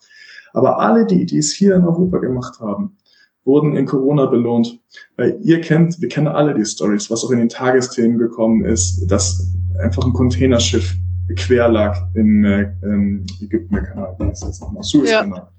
[0.53, 2.97] Aber alle die, die es hier in Europa gemacht haben,
[3.45, 4.81] wurden in Corona belohnt.
[5.17, 9.07] Weil ihr kennt, wir kennen alle die Stories, was auch in den Tagesthemen gekommen ist,
[9.07, 10.95] dass einfach ein Containerschiff
[11.37, 12.73] quer lag in äh,
[13.41, 15.39] Ägypten, der Kanal, wie heißt das nochmal, Suezkanal.
[15.39, 15.53] Ja.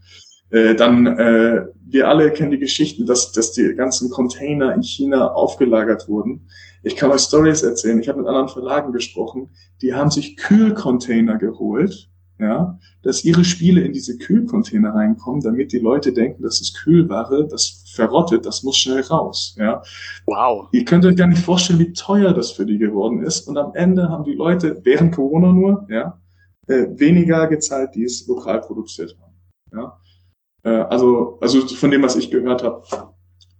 [0.51, 5.31] Äh, dann, äh, wir alle kennen die Geschichte, dass, dass die ganzen Container in China
[5.31, 6.47] aufgelagert wurden.
[6.83, 7.99] Ich kann euch Stories erzählen.
[7.99, 9.49] Ich habe mit anderen Verlagen gesprochen.
[9.81, 15.79] Die haben sich Kühlcontainer geholt, ja, dass ihre Spiele in diese Kühlcontainer reinkommen, damit die
[15.79, 19.55] Leute denken, das ist Kühlware, das verrottet, das muss schnell raus.
[19.57, 19.83] Ja.
[20.25, 20.67] Wow.
[20.71, 23.47] Ihr könnt euch gar nicht vorstellen, wie teuer das für die geworden ist.
[23.47, 26.19] Und am Ende haben die Leute, während Corona nur, ja,
[26.67, 29.33] äh, weniger gezahlt, die es lokal produziert haben.
[29.73, 29.97] Ja.
[30.63, 32.83] Äh, also, also von dem, was ich gehört habe.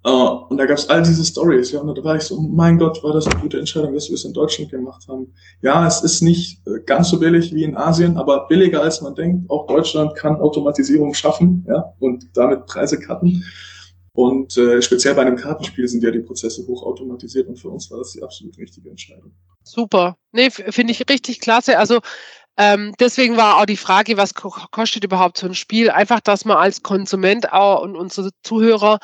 [0.03, 2.79] Uh, und da gab es all diese Stories, ja, und da war ich so, mein
[2.79, 5.31] Gott, war das eine gute Entscheidung, dass wir es in Deutschland gemacht haben.
[5.61, 9.13] Ja, es ist nicht äh, ganz so billig wie in Asien, aber billiger als man
[9.13, 9.47] denkt.
[9.51, 13.45] Auch Deutschland kann Automatisierung schaffen, ja, und damit Preise cutten.
[14.13, 17.99] Und äh, speziell bei einem Kartenspiel sind ja die Prozesse hochautomatisiert und für uns war
[17.99, 19.31] das die absolut richtige Entscheidung.
[19.63, 20.17] Super.
[20.31, 21.77] Nee, finde ich richtig klasse.
[21.77, 21.99] Also
[22.57, 25.89] ähm, deswegen war auch die Frage, was kostet überhaupt so ein Spiel?
[25.89, 28.99] Einfach, dass man als Konsument auch und unsere Zuhörer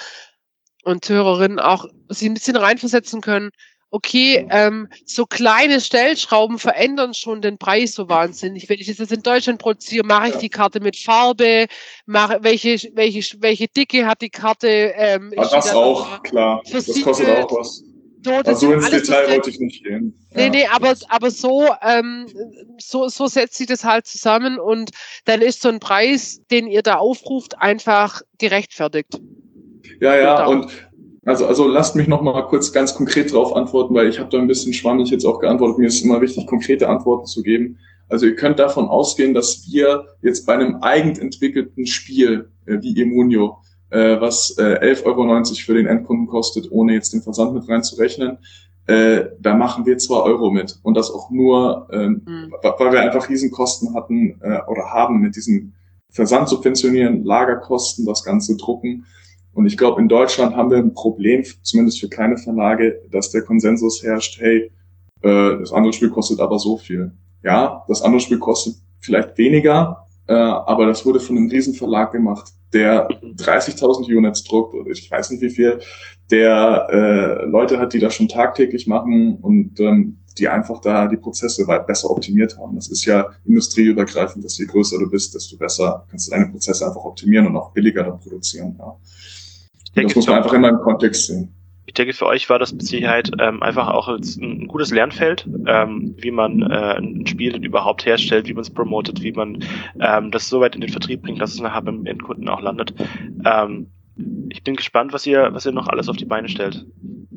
[0.84, 3.52] und Hörerinnen auch sich ein bisschen reinversetzen können.
[3.90, 8.68] Okay, ähm, so kleine Stellschrauben verändern schon den Preis so wahnsinnig.
[8.68, 11.68] Wenn ich das jetzt in Deutschland produziere, mache ich die Karte mit Farbe,
[12.06, 14.68] mache welche welche welche Dicke hat die Karte?
[14.68, 16.62] Ähm, ja, das auch klar.
[16.70, 17.82] Das kostet auch was.
[18.28, 20.14] So, also ins Detail wollte ich nicht gehen.
[20.34, 20.50] Nee, ja.
[20.50, 22.28] nee, aber, aber so, ähm,
[22.78, 24.92] so, so setzt sich das halt zusammen und
[25.26, 29.20] dann ist so ein Preis, den ihr da aufruft, einfach gerechtfertigt.
[30.02, 30.68] Ja, ja, und
[31.26, 34.38] also, also lasst mich noch mal kurz ganz konkret darauf antworten, weil ich habe da
[34.38, 35.78] ein bisschen schwammig jetzt auch geantwortet.
[35.78, 37.78] Mir ist immer wichtig, konkrete Antworten zu geben.
[38.10, 43.02] Also ihr könnt davon ausgehen, dass wir jetzt bei einem eigen entwickelten Spiel äh, wie
[43.02, 43.58] Emunio,
[43.90, 48.38] äh, was äh, 11,90 Euro für den Endkunden kostet, ohne jetzt den Versand mit reinzurechnen,
[48.88, 50.80] äh, da machen wir zwei Euro mit.
[50.84, 52.54] Und das auch nur, ähm, mhm.
[52.62, 55.74] weil wir einfach Riesenkosten hatten äh, oder haben mit diesem
[56.10, 59.06] Versand subventionieren, Lagerkosten, das Ganze drucken.
[59.54, 63.42] Und ich glaube, in Deutschland haben wir ein Problem, zumindest für kleine Verlage, dass der
[63.42, 64.72] Konsensus herrscht, hey,
[65.22, 67.12] äh, das andere Spiel kostet aber so viel.
[67.44, 72.52] Ja, das andere Spiel kostet vielleicht weniger, äh, aber das wurde von einem Riesenverlag gemacht,
[72.74, 75.80] der 30.000 Units druckt oder ich weiß nicht wie viel,
[76.30, 81.18] der äh, Leute hat, die das schon tagtäglich machen und ähm, die einfach da die
[81.18, 82.76] Prozesse weit besser optimiert haben.
[82.76, 86.86] Das ist ja industrieübergreifend, dass je größer du bist, desto besser kannst du deine Prozesse
[86.86, 88.76] einfach optimieren und auch billiger dann produzieren.
[88.78, 88.98] Ja
[90.04, 91.54] das muss man einfach immer im Kontext sehen.
[91.98, 96.32] Denke, für euch war das mit Sicherheit ähm, einfach auch ein, gutes Lernfeld, ähm, wie
[96.32, 99.64] man äh, ein Spiel überhaupt herstellt, wie man es promotet, wie man
[100.00, 102.94] ähm, das so weit in den Vertrieb bringt, dass es nachher beim Endkunden auch landet.
[103.46, 103.88] Ähm,
[104.50, 106.86] ich bin gespannt, was ihr, was ihr noch alles auf die Beine stellt.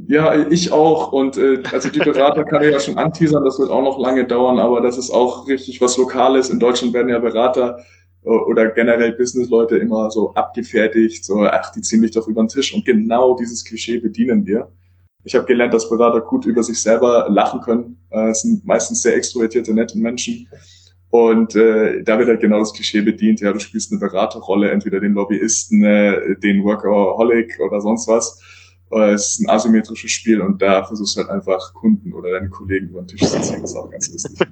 [0.08, 1.12] Ja, ich auch.
[1.12, 4.26] Und äh, also die Berater kann ich ja schon anteasern, das wird auch noch lange
[4.26, 6.50] dauern, aber das ist auch richtig was Lokales.
[6.50, 7.78] In Deutschland werden ja Berater
[8.22, 12.74] oder generell Businessleute immer so abgefertigt, so, ach, die ziehen mich doch über den Tisch.
[12.74, 14.70] Und genau dieses Klischee bedienen wir.
[15.24, 17.98] Ich habe gelernt, dass Berater gut über sich selber lachen können.
[18.10, 20.48] Äh, es sind meistens sehr extrovertierte, nette Menschen.
[21.10, 23.40] Und äh, da wird halt genau das Klischee bedient.
[23.40, 28.40] Ja, du spielst eine Beraterrolle, entweder den Lobbyisten, äh, den Workaholic oder sonst was.
[28.92, 32.48] Äh, es ist ein asymmetrisches Spiel und da versuchst du halt einfach Kunden oder deine
[32.48, 33.62] Kollegen über den Tisch zu ziehen.
[33.62, 34.38] Das ist auch ganz lustig.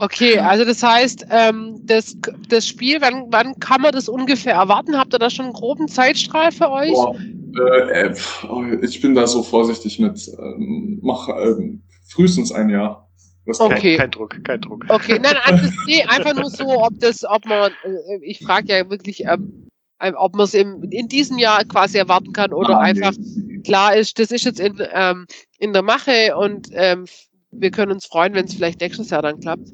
[0.00, 2.16] Okay, also das heißt, ähm, das,
[2.48, 4.96] das Spiel, wann, wann kann man das ungefähr erwarten?
[4.96, 6.92] Habt ihr da schon einen groben Zeitstrahl für euch?
[6.92, 13.08] Boah, äh, äh, ich bin da so vorsichtig mit, ähm, mach ähm, frühestens ein Jahr.
[13.44, 13.96] Das okay.
[13.96, 14.84] Kein, kein, Druck, kein Druck.
[14.88, 18.88] Okay, nein, also, nee, einfach nur so, ob das, ob man, äh, ich frage ja
[18.88, 19.68] wirklich, ähm,
[20.16, 23.58] ob man es in diesem Jahr quasi erwarten kann oder ah, einfach nee.
[23.58, 25.26] klar ist, das ist jetzt in, ähm,
[25.58, 27.06] in der Mache und ähm,
[27.50, 29.70] wir können uns freuen, wenn es vielleicht nächstes Jahr dann klappt.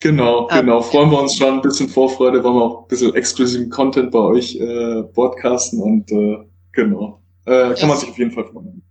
[0.00, 0.82] Genau, ähm, genau.
[0.82, 4.18] Freuen wir uns schon ein bisschen Vorfreude, wollen wir auch ein bisschen exklusiven Content bei
[4.18, 6.38] euch äh, broadcasten und äh,
[6.72, 7.22] genau.
[7.46, 8.82] Äh, kann man sich auf jeden Fall freuen.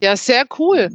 [0.00, 0.90] Ja, sehr cool.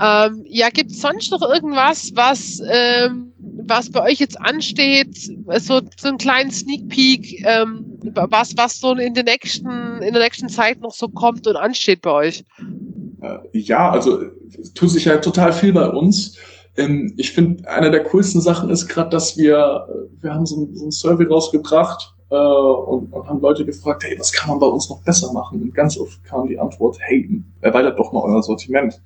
[0.00, 3.29] Ähm, ja, gibt es sonst noch irgendwas, was, ähm,
[3.64, 5.16] was bei euch jetzt ansteht?
[5.16, 9.68] So, so einen kleinen Sneak Peek, ähm, was, was so in der nächsten,
[10.02, 12.44] in der nächsten Zeit noch so kommt und ansteht bei euch?
[13.22, 14.22] Äh, ja, also
[14.74, 16.36] tut sich ja total viel bei uns.
[16.76, 20.68] Ähm, ich finde, eine der coolsten Sachen ist gerade, dass wir, äh, wir haben so,
[20.72, 24.66] so ein Survey rausgebracht, äh, und, und haben Leute gefragt, hey, was kann man bei
[24.66, 25.60] uns noch besser machen?
[25.62, 29.02] Und ganz oft kam die Antwort, hey, erweitert doch mal euer Sortiment.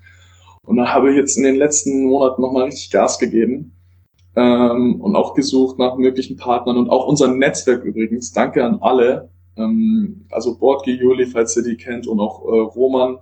[0.63, 3.75] Und dann habe ich jetzt in den letzten Monaten nochmal richtig Gas gegeben
[4.37, 8.32] ähm, und auch gesucht nach möglichen Partnern und auch unser Netzwerk übrigens.
[8.32, 9.30] Danke an alle.
[9.57, 13.18] Ähm, also Bordge Juli, falls ihr die kennt, und auch äh, Roman.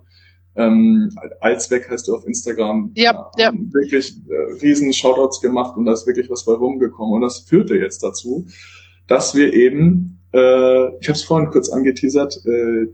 [0.55, 1.11] Ähm,
[1.41, 2.93] Alsweg heißt du auf Instagram.
[2.95, 3.53] Ja, ja.
[3.73, 7.15] Wirklich äh, riesen Shoutouts gemacht und da ist wirklich was bei rumgekommen.
[7.15, 8.47] Und das führte jetzt dazu,
[9.07, 12.87] dass wir eben, äh, ich habe es vorhin kurz angeteasert, äh,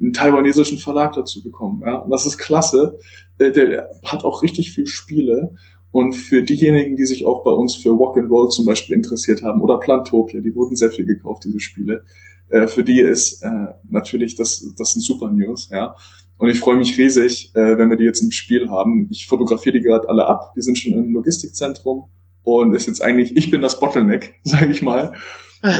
[0.00, 1.82] einen taiwanesischen Verlag dazu bekommen.
[1.86, 1.96] Ja?
[1.98, 2.98] Und das ist klasse.
[3.38, 5.54] Äh, der hat auch richtig viel Spiele.
[5.94, 9.44] Und für diejenigen, die sich auch bei uns für Walk and Roll zum Beispiel interessiert
[9.44, 12.02] haben oder Plantopia, die wurden sehr viel gekauft, diese Spiele.
[12.48, 15.94] Äh, für die ist äh, natürlich das, das sind super News, ja.
[16.36, 19.06] Und ich freue mich riesig, äh, wenn wir die jetzt im Spiel haben.
[19.08, 20.52] Ich fotografiere die gerade alle ab.
[20.56, 22.06] Die sind schon im Logistikzentrum
[22.42, 25.12] und ist jetzt eigentlich, ich bin das Bottleneck, sage ich mal.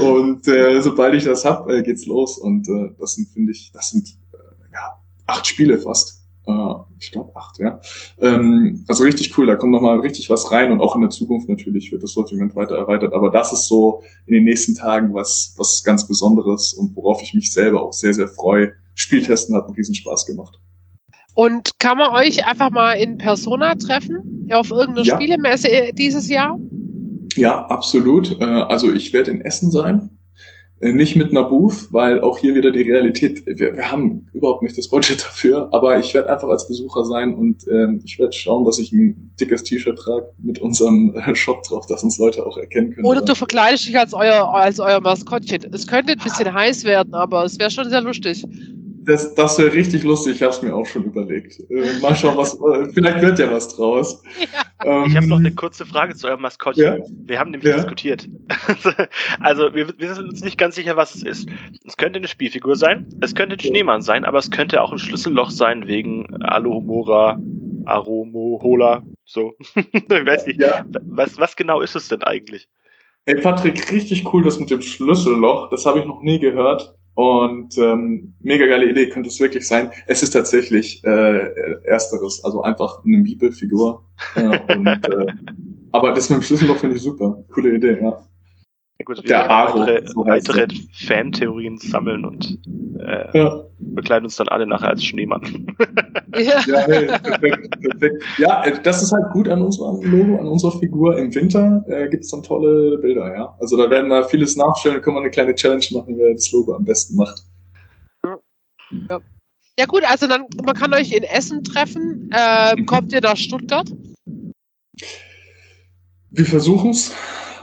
[0.00, 2.38] Und äh, sobald ich das hab, äh, geht's los.
[2.38, 4.36] Und äh, das sind, finde ich, das sind äh,
[4.72, 4.92] ja
[5.26, 6.23] acht Spiele fast.
[6.46, 7.80] Äh, ich glaube acht, ja.
[8.20, 11.48] Ähm, also richtig cool, da kommt nochmal richtig was rein und auch in der Zukunft
[11.48, 13.12] natürlich wird das Sortiment weiter erweitert.
[13.14, 17.34] Aber das ist so in den nächsten Tagen was, was ganz Besonderes und worauf ich
[17.34, 18.72] mich selber auch sehr, sehr freue.
[18.94, 20.58] Spieltesten hat einen riesen Spaß gemacht.
[21.34, 24.48] Und kann man euch einfach mal in Persona treffen?
[24.52, 25.16] Auf irgendeiner ja.
[25.16, 26.58] Spielemesse äh, dieses Jahr?
[27.34, 28.40] Ja, absolut.
[28.40, 30.10] Äh, also ich werde in Essen sein.
[30.84, 34.62] Äh, nicht mit einer Booth, weil auch hier wieder die Realität, wir, wir haben überhaupt
[34.62, 38.34] nicht das Budget dafür, aber ich werde einfach als Besucher sein und ähm, ich werde
[38.34, 42.46] schauen, dass ich ein dickes T-Shirt trage mit unserem äh, Shop drauf, dass uns Leute
[42.46, 43.06] auch erkennen können.
[43.06, 45.72] Oder du verkleidest dich als euer, als euer Maskottchen.
[45.72, 48.44] Es könnte ein bisschen heiß werden, aber es wäre schon sehr lustig.
[49.04, 51.60] Das, das wäre richtig lustig, ich habe es mir auch schon überlegt.
[51.70, 54.22] Äh, mal schauen, was, äh, vielleicht wird ja was draus.
[54.40, 54.64] Ja.
[54.84, 56.84] Ähm, ich habe noch eine kurze Frage zu eurem Maskottchen.
[56.84, 56.98] Ja?
[57.26, 57.76] Wir haben nämlich ja?
[57.76, 58.28] diskutiert.
[59.40, 61.48] also wir, wir, sind uns nicht ganz sicher, was es ist.
[61.86, 64.98] Es könnte eine Spielfigur sein, es könnte ein Schneemann sein, aber es könnte auch ein
[64.98, 67.38] Schlüsselloch sein wegen Alohomora,
[67.84, 69.54] Aromohola, so.
[69.74, 70.60] ich weiß nicht.
[70.60, 70.84] Ja.
[71.02, 72.68] Was, was genau ist es denn eigentlich?
[73.26, 75.70] Ey Patrick, richtig cool das mit dem Schlüsselloch.
[75.70, 76.94] Das habe ich noch nie gehört.
[77.14, 79.90] Und ähm, mega geile Idee könnte es wirklich sein.
[80.06, 84.04] Es ist tatsächlich äh, ersteres, also einfach eine Bibelfigur.
[84.34, 85.26] Äh, und, äh,
[85.92, 87.44] aber das mit dem Schlüsselloch finde ich super.
[87.52, 88.20] Coole Idee, ja.
[89.00, 92.58] Ja gut, der Aro, weitere, so weitere Fantheorien sammeln und
[93.00, 93.64] äh, ja.
[93.78, 95.66] bekleiden uns dann alle nachher als Schneemann.
[96.36, 98.24] ja, ja hey, perfekt, perfekt.
[98.38, 101.18] Ja, äh, das ist halt gut an unserem Logo, an unserer Figur.
[101.18, 103.56] Im Winter äh, gibt es dann tolle Bilder, ja.
[103.58, 106.74] Also da werden wir vieles nachstellen, können wir eine kleine Challenge machen, wer das Logo
[106.74, 107.42] am besten macht.
[109.10, 109.20] Ja.
[109.76, 112.30] Ja gut, also dann man kann euch in Essen treffen.
[112.32, 112.80] Äh.
[112.84, 113.90] Kommt ihr nach Stuttgart?
[116.30, 117.12] Wir versuchen es.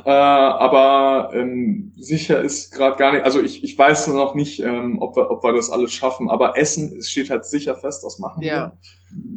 [0.06, 5.02] Äh, aber ähm, sicher ist gerade gar nicht, also ich, ich weiß noch nicht, ähm,
[5.02, 8.20] ob, wir, ob wir das alles schaffen, aber Essen es steht halt sicher fest, das
[8.20, 8.74] machen ja.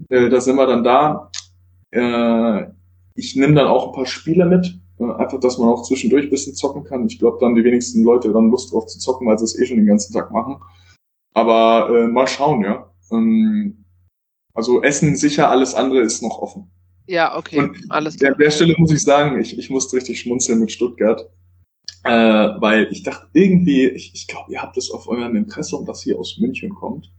[0.09, 0.19] wir.
[0.19, 1.31] Äh, da sind wir dann da.
[1.91, 2.67] Äh,
[3.15, 6.31] ich nehme dann auch ein paar Spiele mit, äh, einfach, dass man auch zwischendurch ein
[6.31, 7.07] bisschen zocken kann.
[7.07, 9.67] Ich glaube, dann die wenigsten Leute dann Lust drauf zu zocken, weil sie es eh
[9.67, 10.57] schon den ganzen Tag machen.
[11.35, 12.91] Aber äh, mal schauen, ja.
[13.11, 13.85] Ähm,
[14.55, 16.71] also Essen sicher, alles andere ist noch offen.
[17.07, 18.33] Ja, okay, und alles klar.
[18.33, 21.29] An der Stelle muss ich sagen, ich, ich musste richtig schmunzeln mit Stuttgart,
[22.05, 26.07] äh, weil ich dachte irgendwie, ich, ich glaube, ihr habt es auf eurem Impressum, dass
[26.07, 27.11] ihr aus München kommt.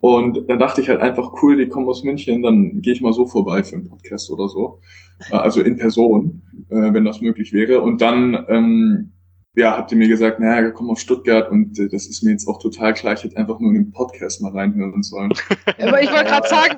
[0.00, 3.14] Und dann dachte ich halt einfach, cool, die kommen aus München, dann gehe ich mal
[3.14, 4.80] so vorbei für einen Podcast oder so.
[5.30, 7.80] Äh, also in Person, äh, wenn das möglich wäre.
[7.80, 9.12] Und dann ähm,
[9.56, 12.46] ja, habt ihr mir gesagt, naja, komm aus Stuttgart und äh, das ist mir jetzt
[12.46, 15.32] auch total klar, ich hätte einfach nur in den Podcast mal reinhören sollen.
[15.80, 16.76] Aber ich wollte gerade sagen,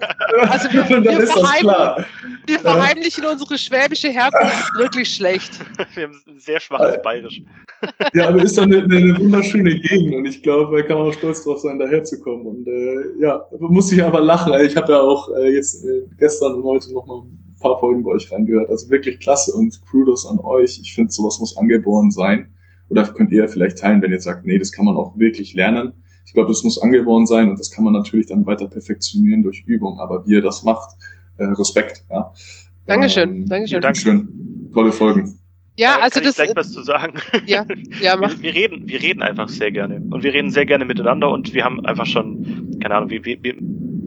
[0.49, 2.05] also wir, wir, verheim
[2.47, 3.33] wir verheimlichen ja.
[3.33, 5.59] unsere schwäbische Herkunft wirklich schlecht.
[5.95, 7.43] Wir haben ein sehr schwaches Bayerisch.
[8.15, 11.15] Ja, aber ist doch eine, eine, wunderschöne Gegend und ich glaube, da kann man auch
[11.15, 12.47] stolz drauf sein, daherzukommen.
[12.47, 14.55] Und äh, ja, muss ich aber lachen.
[14.65, 18.05] Ich habe ja auch äh, jetzt äh, gestern und heute noch mal ein paar Folgen
[18.05, 18.71] bei euch reingehört.
[18.71, 20.79] Also wirklich klasse und Kudos an euch.
[20.81, 22.49] Ich finde, sowas muss angeboren sein.
[22.89, 25.93] Oder könnt ihr vielleicht teilen, wenn ihr sagt, nee, das kann man auch wirklich lernen.
[26.27, 29.65] Ich glaube, das muss angeboren sein und das kann man natürlich dann weiter perfektionieren durch
[29.67, 29.99] Übung.
[29.99, 30.97] Aber wie ihr das macht,
[31.39, 32.05] äh, Respekt.
[32.11, 32.33] Ja.
[32.87, 33.81] Dankeschön, Ähm, Dankeschön.
[33.81, 34.71] Dankeschön.
[34.73, 35.39] Tolle Folgen.
[35.77, 37.15] Ja, also kann ich das, gleich was zu sagen.
[37.47, 37.65] ja,
[38.03, 38.37] ja, mach.
[38.43, 40.03] Wir, wir reden, wir reden einfach sehr gerne.
[40.11, 43.39] Und wir reden sehr gerne miteinander und wir haben einfach schon, keine Ahnung, wir, wir,
[43.43, 43.55] wir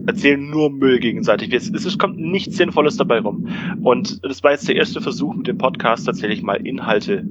[0.06, 1.52] erzählen nur Müll gegenseitig.
[1.52, 3.48] Es, es kommt nichts Sinnvolles dabei rum.
[3.82, 7.24] Und das war jetzt der erste Versuch mit dem Podcast, tatsächlich mal Inhalte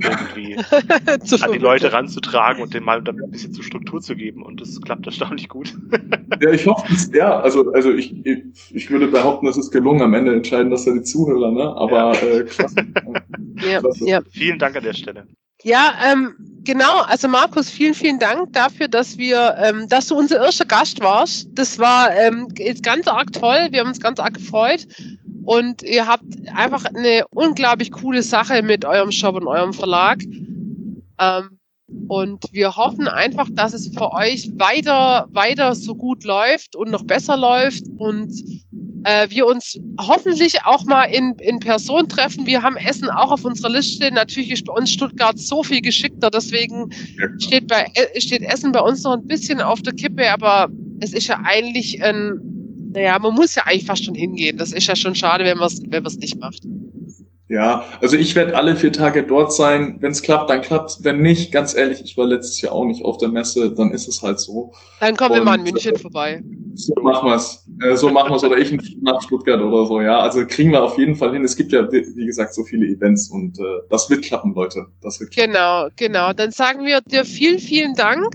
[0.00, 0.56] irgendwie
[1.24, 4.42] Zu an die Leute ranzutragen und denen mal ein bisschen zur Struktur zu geben.
[4.42, 5.74] Und das klappt erstaunlich gut.
[6.40, 10.02] Ja, ich hoffe, es, ja, also, also ich, ich, würde behaupten, es ist gelungen.
[10.02, 11.74] Am Ende entscheiden das ja die Zuhörer, ne?
[11.76, 12.76] Aber äh, klasse.
[13.64, 14.06] Ja, Klasse.
[14.06, 14.20] ja.
[14.30, 15.26] Vielen Dank an der Stelle.
[15.62, 16.34] Ja, ähm,
[16.64, 17.00] genau.
[17.06, 21.48] Also Markus, vielen, vielen Dank dafür, dass wir, ähm, dass du unser erster Gast warst.
[21.54, 22.48] Das war ähm,
[22.82, 23.68] ganz arg toll.
[23.70, 24.86] Wir haben uns ganz arg gefreut.
[25.46, 26.24] Und ihr habt
[26.54, 30.18] einfach eine unglaublich coole Sache mit eurem Shop und eurem Verlag.
[31.18, 31.58] Ähm,
[32.08, 37.04] und wir hoffen einfach, dass es für euch weiter, weiter so gut läuft und noch
[37.04, 38.32] besser läuft und
[39.04, 42.44] äh, wir uns hoffentlich auch mal in, in Person treffen.
[42.44, 44.10] Wir haben Essen auch auf unserer Liste.
[44.10, 47.28] Natürlich ist bei uns Stuttgart so viel geschickter, deswegen Ja.
[47.38, 50.68] steht, bei, äh, steht Essen bei uns noch ein bisschen auf der Kippe, aber
[50.98, 52.55] es ist ja eigentlich ein,
[52.96, 54.56] naja, man muss ja eigentlich fast schon hingehen.
[54.56, 56.62] Das ist ja schon schade, wenn man es wenn man's nicht macht.
[57.48, 59.98] Ja, also ich werde alle vier Tage dort sein.
[60.00, 61.04] Wenn es klappt, dann klappt.
[61.04, 64.08] Wenn nicht, ganz ehrlich, ich war letztes Jahr auch nicht auf der Messe, dann ist
[64.08, 64.72] es halt so.
[64.98, 66.42] Dann kommen wir mal in Und, München äh, vorbei.
[66.74, 67.64] So machen wir's.
[67.82, 70.18] Äh, so machen wir's oder ich nach Stuttgart oder so, ja.
[70.18, 71.44] Also kriegen wir auf jeden Fall hin.
[71.44, 74.86] Es gibt ja, wie gesagt, so viele Events und äh, das wird klappen, Leute.
[75.02, 75.52] Das wird klappen.
[75.52, 76.32] Genau, genau.
[76.32, 78.34] Dann sagen wir dir vielen, vielen Dank.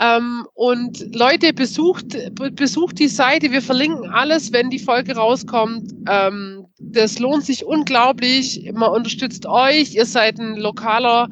[0.00, 3.52] Ähm, und Leute, besucht, be- besucht die Seite.
[3.52, 5.92] Wir verlinken alles, wenn die Folge rauskommt.
[6.08, 8.70] Ähm, das lohnt sich unglaublich.
[8.72, 9.94] Man unterstützt euch.
[9.94, 11.28] Ihr seid ein lokaler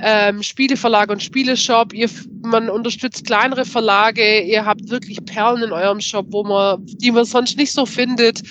[0.00, 1.92] ähm, Spieleverlag und Spieleshop.
[1.94, 2.08] Ihr,
[2.42, 4.40] man unterstützt kleinere Verlage.
[4.42, 8.42] Ihr habt wirklich Perlen in eurem Shop, wo man, die man sonst nicht so findet.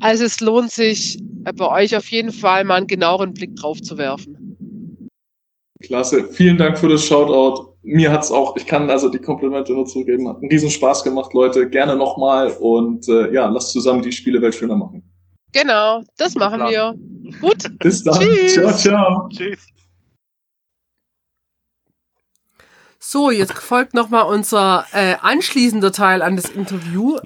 [0.00, 3.82] Also es lohnt sich äh, bei euch auf jeden Fall mal einen genaueren Blick drauf
[3.82, 4.38] zu werfen.
[5.82, 6.28] Klasse.
[6.32, 7.73] Vielen Dank für das Shoutout.
[7.86, 10.26] Mir hat's auch, ich kann also die Komplimente nur zurückgeben.
[10.28, 11.68] Hat einen riesen Spaß gemacht, Leute.
[11.68, 15.02] Gerne nochmal und äh, ja, lasst zusammen die Spielewelt schöner machen.
[15.52, 16.94] Genau, das machen wir.
[17.40, 18.18] Gut, Bis dann.
[18.18, 18.54] Tschüss.
[18.54, 19.28] Ciao, ciao.
[19.28, 19.66] Tschüss.
[22.98, 27.18] so, jetzt folgt nochmal unser äh, anschließender Teil an das Interview.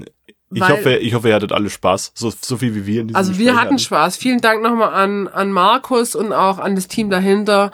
[0.50, 3.08] Ich Weil- hoffe, ich hoffe, ihr hattet alle Spaß, so, so viel wie wir in
[3.08, 4.16] diesem Also wir Gespräch hatten Spaß.
[4.16, 7.70] Vielen Dank nochmal an, an Markus und auch an das Team dahinter,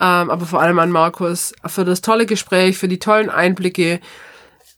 [0.00, 4.00] ähm, aber vor allem an Markus für das tolle Gespräch, für die tollen Einblicke.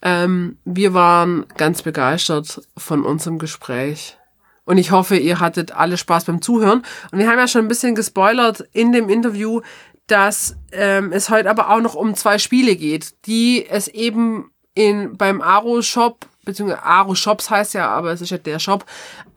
[0.03, 4.16] Ähm, wir waren ganz begeistert von unserem Gespräch.
[4.64, 6.83] Und ich hoffe, ihr hattet alle Spaß beim Zuhören.
[7.11, 9.61] Und wir haben ja schon ein bisschen gespoilert in dem Interview,
[10.07, 15.16] dass ähm, es heute aber auch noch um zwei Spiele geht, die es eben in
[15.16, 18.85] beim Aro Shop beziehungsweise Aro Shops heißt ja, aber es ist ja der Shop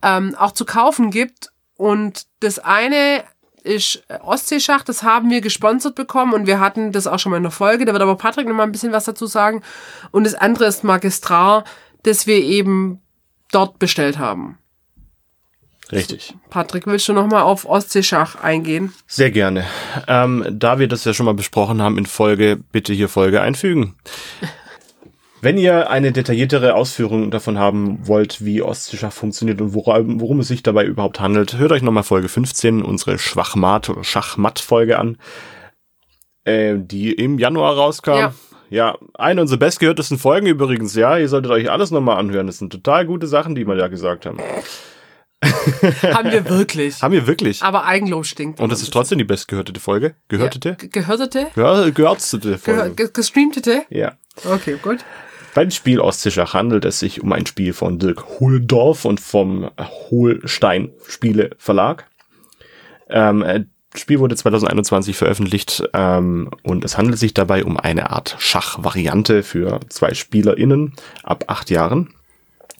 [0.02, 1.50] ähm, auch zu kaufen gibt.
[1.76, 3.24] Und das eine
[3.64, 7.38] ist äh, Ostseeschacht, das haben wir gesponsert bekommen und wir hatten das auch schon mal
[7.38, 7.84] in der Folge.
[7.84, 9.62] Da wird aber Patrick noch mal ein bisschen was dazu sagen.
[10.12, 11.64] Und das andere ist Magistrar,
[12.02, 13.00] das wir eben
[13.50, 14.58] dort bestellt haben.
[15.92, 16.34] Richtig.
[16.50, 18.94] Patrick, willst du noch mal auf Ostseeschach eingehen?
[19.06, 19.66] Sehr gerne.
[20.08, 23.96] Ähm, da wir das ja schon mal besprochen haben in Folge, bitte hier Folge einfügen.
[25.44, 30.48] Wenn ihr eine detailliertere Ausführung davon haben wollt, wie Ostseeschach funktioniert und worum, worum es
[30.48, 35.18] sich dabei überhaupt handelt, hört euch nochmal Folge 15, unsere Schwachmat- oder Schachmatt-Folge an,
[36.44, 38.10] äh, die im Januar rauskam.
[38.16, 38.34] Ja.
[38.70, 41.18] Ja, eine unserer bestgehörtesten Folgen übrigens, ja.
[41.18, 42.46] Ihr solltet euch alles nochmal anhören.
[42.46, 44.38] Das sind total gute Sachen, die wir da gesagt haben.
[46.02, 47.02] haben wir wirklich.
[47.02, 47.62] Haben wir wirklich.
[47.62, 48.60] Aber Eigenlob stinkt.
[48.60, 50.14] Und das ist trotzdem die bestgehörtete Folge.
[50.28, 50.76] Gehörtete?
[50.80, 51.46] Ja, gehörtete?
[51.54, 52.94] Ja, gehörtete Gehör, Folge.
[52.94, 53.82] ge- gestreamtete?
[53.90, 54.12] Ja.
[54.44, 55.04] Okay, gut.
[55.54, 59.70] Beim Spiel Ostseeschach handelt es sich um ein Spiel von Dirk Hohldorf und vom
[60.10, 62.10] Hohlstein Spiele Verlag.
[63.08, 68.10] Ähm, äh, das Spiel wurde 2021 veröffentlicht ähm, und es handelt sich dabei um eine
[68.10, 72.12] Art Schachvariante für zwei SpielerInnen ab acht Jahren.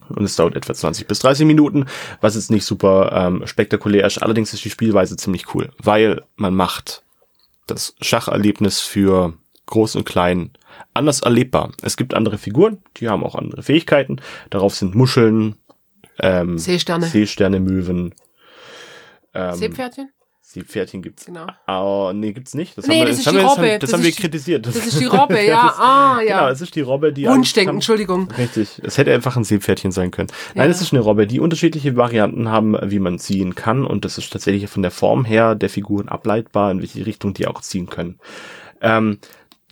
[0.08, 1.86] Und es dauert etwa 20 bis 30 Minuten,
[2.20, 4.18] was jetzt nicht super ähm, spektakulär ist.
[4.18, 7.04] Allerdings ist die Spielweise ziemlich cool, weil man macht
[7.68, 9.34] das Schacherlebnis für
[9.66, 10.50] Groß und Klein
[10.92, 11.72] anders erlebbar.
[11.82, 14.16] Es gibt andere Figuren, die haben auch andere Fähigkeiten.
[14.50, 15.56] Darauf sind Muscheln,
[16.20, 17.06] ähm, Seesterne.
[17.06, 18.14] Seesterne, Möwen.
[19.34, 20.10] Ähm, Seepferdchen?
[20.40, 21.24] Seepferdchen gibt's.
[21.24, 21.46] Genau.
[21.66, 22.78] Oh, nee, gibt's nicht.
[22.78, 23.62] Das Nee, haben wir, das ist haben die wir, das Robbe.
[23.72, 24.66] Haben, das Das haben wir kritisiert.
[24.66, 25.66] Das ist die Robbe, ja.
[25.68, 26.50] Das Ah, Genau, ja.
[26.50, 28.30] es ist die Robbe, die Wunschdenken, Entschuldigung.
[28.38, 28.80] Richtig.
[28.84, 30.28] Es hätte einfach ein Seepferdchen sein können.
[30.54, 30.70] Nein, Ja.
[30.70, 33.84] es ist eine Robbe, die unterschiedliche Varianten haben, wie man ziehen kann.
[33.84, 37.48] Und das ist tatsächlich von der Form her der Figuren ableitbar, in welche Richtung die
[37.48, 38.20] auch ziehen können.
[38.80, 39.18] Ähm,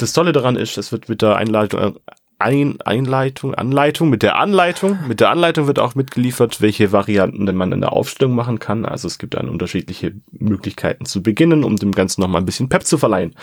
[0.03, 1.98] das Tolle daran ist, es wird mit der Einleitung,
[2.38, 7.55] Ein Einleitung, Anleitung, mit der Anleitung, mit der Anleitung wird auch mitgeliefert, welche Varianten denn
[7.55, 8.84] man in der Aufstellung machen kann.
[8.84, 12.84] Also es gibt dann unterschiedliche Möglichkeiten zu beginnen, um dem Ganzen nochmal ein bisschen Pep
[12.84, 13.36] zu verleihen.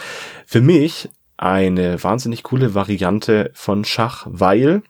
[0.46, 4.84] Für mich eine wahnsinnig coole Variante von Schach, weil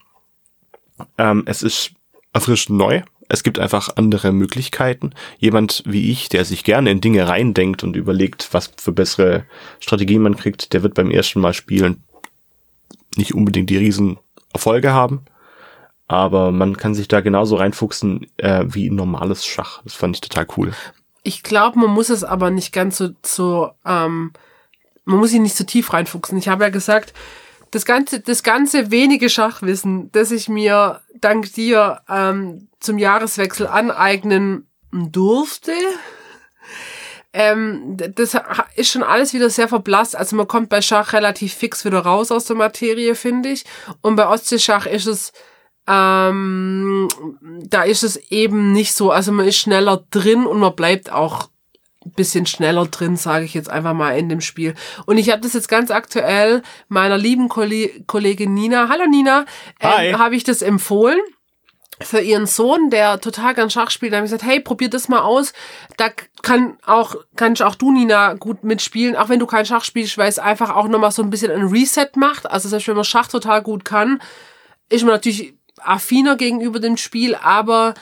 [1.20, 1.92] ähm, es ist
[2.34, 3.04] erfrischend neu.
[3.30, 5.12] Es gibt einfach andere Möglichkeiten.
[5.38, 9.46] Jemand wie ich, der sich gerne in Dinge reindenkt und überlegt, was für bessere
[9.80, 12.04] Strategien man kriegt, der wird beim ersten Mal spielen
[13.16, 14.18] nicht unbedingt die riesen
[14.54, 15.26] Erfolge haben.
[16.08, 19.82] Aber man kann sich da genauso reinfuchsen äh, wie normales Schach.
[19.84, 20.74] Das fand ich total cool.
[21.22, 24.32] Ich glaube, man muss es aber nicht ganz so, so ähm,
[25.06, 26.38] man muss sich nicht so tief reinfuchsen.
[26.40, 27.14] Ich habe ja gesagt,
[27.70, 34.70] das ganze, das ganze wenige Schachwissen, das ich mir dank dir ähm, zum Jahreswechsel aneignen
[34.92, 35.74] durfte,
[37.32, 38.36] ähm, das
[38.76, 40.16] ist schon alles wieder sehr verblasst.
[40.16, 43.66] Also man kommt bei Schach relativ fix wieder raus aus der Materie, finde ich.
[44.02, 45.32] Und bei Ostseeschach ist es,
[45.88, 47.08] ähm,
[47.66, 49.12] da ist es eben nicht so.
[49.12, 51.50] Also man ist schneller drin und man bleibt auch
[52.16, 54.74] bisschen schneller drin, sage ich jetzt einfach mal in dem Spiel.
[55.06, 59.46] Und ich habe das jetzt ganz aktuell meiner lieben Kollegin Nina, hallo Nina,
[59.80, 61.20] ähm, habe ich das empfohlen
[62.02, 65.22] für ihren Sohn, der total gern Schach spielt, habe ich gesagt, hey, probier das mal
[65.22, 65.54] aus.
[65.98, 66.10] Da
[66.42, 70.30] kann auch, kannst auch du, Nina, gut mitspielen, auch wenn du kein Schach spielst, weil
[70.30, 72.50] es einfach auch nochmal so ein bisschen ein Reset macht.
[72.50, 74.22] Also selbst wenn man Schach total gut kann,
[74.90, 77.94] ist man natürlich affiner gegenüber dem Spiel, aber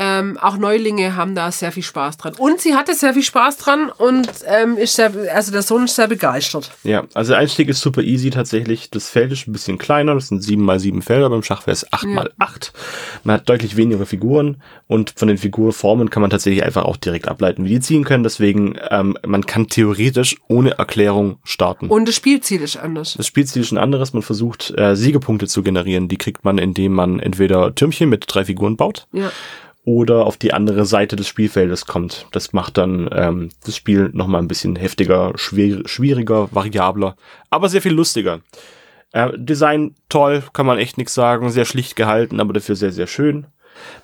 [0.00, 2.34] ähm, auch Neulinge haben da sehr viel Spaß dran.
[2.38, 5.96] Und sie hatte sehr viel Spaß dran und ähm, ist sehr, also der Sohn ist
[5.96, 6.70] sehr begeistert.
[6.84, 8.90] Ja, also der Einstieg ist super easy tatsächlich.
[8.90, 11.72] Das Feld ist ein bisschen kleiner, das sind sieben mal sieben Felder, beim Schach wäre
[11.72, 12.10] es acht ja.
[12.10, 12.72] mal acht.
[13.24, 17.26] Man hat deutlich weniger Figuren und von den Figurformen kann man tatsächlich einfach auch direkt
[17.26, 18.22] ableiten, wie die ziehen können.
[18.22, 21.88] Deswegen, ähm, man kann theoretisch ohne Erklärung starten.
[21.88, 23.14] Und das Spielziel ist anders.
[23.16, 24.12] Das Spielziel ist ein anderes.
[24.12, 26.06] Man versucht, äh, Siegepunkte zu generieren.
[26.06, 29.08] Die kriegt man, indem man entweder Türmchen mit drei Figuren baut.
[29.12, 29.32] Ja
[29.88, 32.26] oder auf die andere Seite des Spielfeldes kommt.
[32.32, 37.16] Das macht dann ähm, das Spiel nochmal ein bisschen heftiger, schwer, schwieriger, variabler,
[37.48, 38.40] aber sehr viel lustiger.
[39.12, 43.06] Äh, Design toll, kann man echt nichts sagen, sehr schlicht gehalten, aber dafür sehr, sehr
[43.06, 43.46] schön.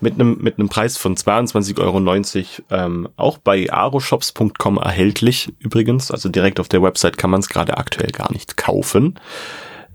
[0.01, 6.11] Mit einem mit Preis von 22,90 Euro ähm, auch bei aroshops.com erhältlich übrigens.
[6.11, 9.19] Also direkt auf der Website kann man es gerade aktuell gar nicht kaufen.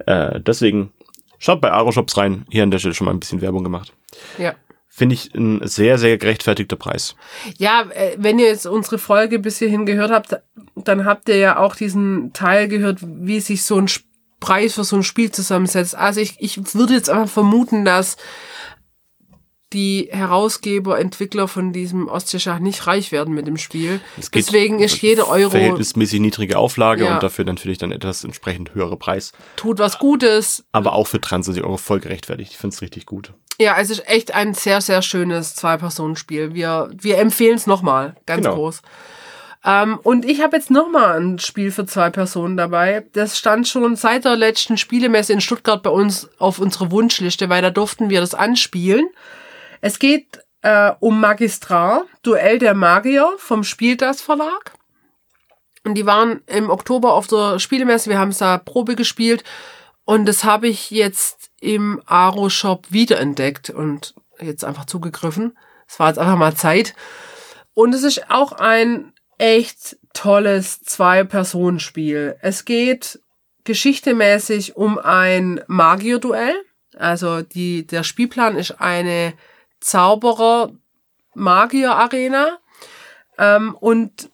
[0.05, 0.91] Äh, deswegen
[1.39, 2.45] schaut bei Aroshops rein.
[2.51, 3.93] Hier an der Stelle schon mal ein bisschen Werbung gemacht.
[4.37, 4.53] Ja
[4.89, 7.15] finde ich ein sehr, sehr gerechtfertigter Preis.
[7.57, 10.41] Ja, äh, wenn ihr jetzt unsere Folge bis hierhin gehört habt,
[10.75, 13.87] dann habt ihr ja auch diesen Teil gehört, wie sich so ein
[14.39, 15.95] Preis für so ein Spiel zusammensetzt.
[15.95, 18.17] Also ich, ich würde jetzt einfach vermuten, dass
[19.74, 24.01] die Herausgeber, Entwickler von diesem Ostseeschach nicht reich werden mit dem Spiel.
[24.34, 27.13] Deswegen ist jeder Euro verhältnismäßig niedrige Auflage ja.
[27.13, 29.32] und dafür natürlich dann etwas entsprechend höhere Preis.
[29.55, 30.63] Tut was Gutes.
[30.72, 32.51] Aber auch für 23 Euro voll gerechtfertigt.
[32.51, 33.34] Ich finde es richtig gut.
[33.61, 36.53] Ja, es ist echt ein sehr, sehr schönes Zwei-Personen-Spiel.
[36.53, 38.55] Wir, wir empfehlen es nochmal, ganz genau.
[38.55, 38.82] groß.
[39.65, 43.05] Ähm, und ich habe jetzt nochmal ein Spiel für zwei Personen dabei.
[43.13, 47.61] Das stand schon seit der letzten Spielemesse in Stuttgart bei uns auf unserer Wunschliste, weil
[47.61, 49.09] da durften wir das anspielen.
[49.82, 54.73] Es geht äh, um Magistrar, Duell der Magier vom Spieldas Verlag.
[55.84, 58.09] Und die waren im Oktober auf der Spielemesse.
[58.09, 59.43] Wir haben es da Probe gespielt.
[60.03, 65.57] Und das habe ich jetzt im Aro-Shop wiederentdeckt und jetzt einfach zugegriffen.
[65.88, 66.95] Es war jetzt einfach mal Zeit.
[67.73, 72.36] Und es ist auch ein echt tolles Zwei-Personen-Spiel.
[72.41, 73.19] Es geht
[73.63, 76.55] geschichtemäßig um ein Magier-Duell.
[76.97, 79.34] Also die, der Spielplan ist eine
[79.82, 82.59] Zauberer-Magier-Arena.
[83.38, 84.30] Ähm, und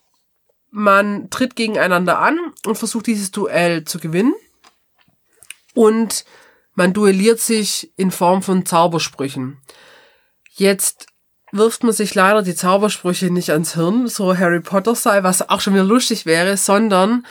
[0.72, 4.36] man tritt gegeneinander an und versucht dieses Duell zu gewinnen.
[5.74, 6.26] Und
[6.74, 9.62] man duelliert sich in Form von Zaubersprüchen.
[10.52, 11.08] Jetzt
[11.52, 15.62] wirft man sich leider die Zaubersprüche nicht ans Hirn, so Harry Potter sei, was auch
[15.62, 17.26] schon wieder lustig wäre, sondern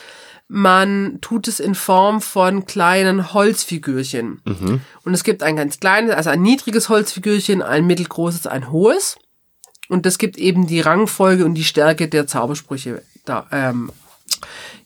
[0.54, 4.40] man tut es in Form von kleinen Holzfigürchen.
[4.44, 4.80] Mhm.
[5.04, 9.16] Und es gibt ein ganz kleines, also ein niedriges Holzfigürchen, ein mittelgroßes, ein hohes.
[9.88, 13.90] Und das gibt eben die Rangfolge und die Stärke der Zaubersprüche da, ähm,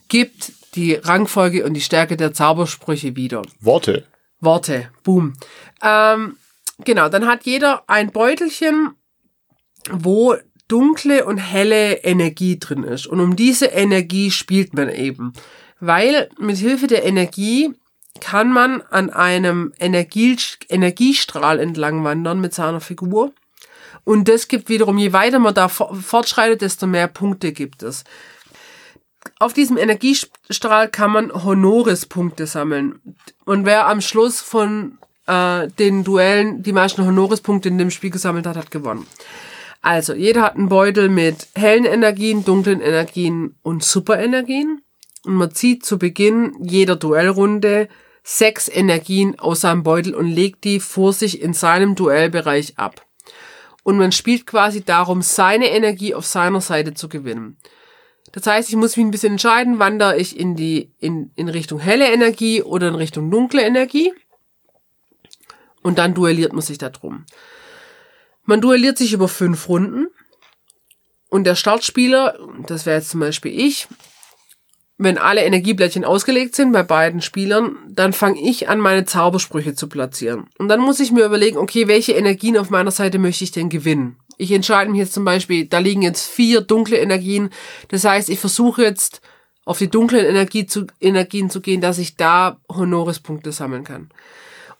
[0.08, 3.42] gibt die Rangfolge und die Stärke der Zaubersprüche wieder.
[3.60, 4.06] Worte.
[4.40, 4.88] Worte.
[5.02, 5.34] Boom.
[5.82, 6.38] Ähm,
[6.82, 8.94] genau, dann hat jeder ein Beutelchen,
[9.90, 10.34] wo
[10.68, 13.06] dunkle und helle Energie drin ist.
[13.06, 15.32] Und um diese Energie spielt man eben.
[15.80, 17.74] Weil mit Hilfe der Energie
[18.20, 20.36] kann man an einem Energie,
[20.68, 23.32] Energiestrahl entlang wandern mit seiner Figur.
[24.04, 28.04] Und das gibt wiederum, je weiter man da fortschreitet, desto mehr Punkte gibt es.
[29.38, 33.00] auf diesem Energiestrahl kann man Honoris-Punkte sammeln.
[33.44, 38.46] Und wer am Schluss von äh, den Duellen die meisten Honoris-Punkte in dem Spiel gesammelt
[38.46, 39.06] hat, hat gewonnen.
[39.80, 44.82] Also, jeder hat einen Beutel mit hellen Energien, dunklen Energien und Superenergien.
[45.24, 47.88] Und man zieht zu Beginn jeder Duellrunde
[48.22, 53.06] sechs Energien aus seinem Beutel und legt die vor sich in seinem Duellbereich ab.
[53.82, 57.56] Und man spielt quasi darum, seine Energie auf seiner Seite zu gewinnen.
[58.32, 61.78] Das heißt, ich muss mich ein bisschen entscheiden, wandere ich in die, in, in Richtung
[61.78, 64.12] helle Energie oder in Richtung dunkle Energie.
[65.82, 67.24] Und dann duelliert man sich darum.
[68.48, 70.06] Man duelliert sich über fünf Runden.
[71.28, 73.88] Und der Startspieler, das wäre jetzt zum Beispiel ich,
[74.96, 79.86] wenn alle Energieblättchen ausgelegt sind bei beiden Spielern, dann fange ich an, meine Zaubersprüche zu
[79.86, 80.46] platzieren.
[80.56, 83.68] Und dann muss ich mir überlegen, okay, welche Energien auf meiner Seite möchte ich denn
[83.68, 84.16] gewinnen?
[84.38, 87.50] Ich entscheide mich jetzt zum Beispiel, da liegen jetzt vier dunkle Energien.
[87.88, 89.20] Das heißt, ich versuche jetzt
[89.66, 94.08] auf die dunklen Energie zu, Energien zu gehen, dass ich da Honoris-Punkte sammeln kann.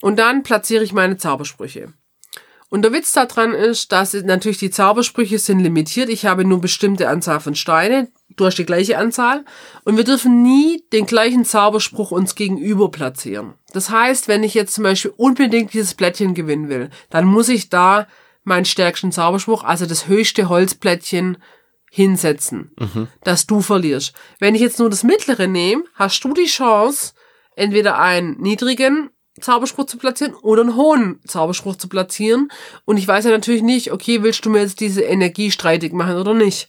[0.01, 1.93] Und dann platziere ich meine Zaubersprüche.
[2.71, 6.11] Und der Witz daran ist, dass natürlich die Zaubersprüche sind limitiert.
[6.11, 8.09] Ich habe nur bestimmte Anzahl von Steine.
[8.37, 9.45] Du hast die gleiche Anzahl.
[9.85, 13.55] Und wir dürfen nie den gleichen Zauberspruch uns gegenüber platzieren.
[13.73, 17.71] Das heißt, wenn ich jetzt zum Beispiel unbedingt dieses Blättchen gewinnen will, dann muss ich
[17.71, 18.07] da
[18.45, 21.39] meinen stärksten Zauberspruch, also das höchste Holzplättchen,
[21.91, 23.09] hinsetzen, mhm.
[23.25, 24.13] dass du verlierst.
[24.39, 27.15] Wenn ich jetzt nur das mittlere nehme, hast du die Chance,
[27.57, 29.11] entweder einen niedrigen
[29.41, 32.51] Zauberspruch zu platzieren oder einen hohen Zauberspruch zu platzieren.
[32.85, 36.17] Und ich weiß ja natürlich nicht, okay, willst du mir jetzt diese Energie streitig machen
[36.17, 36.69] oder nicht?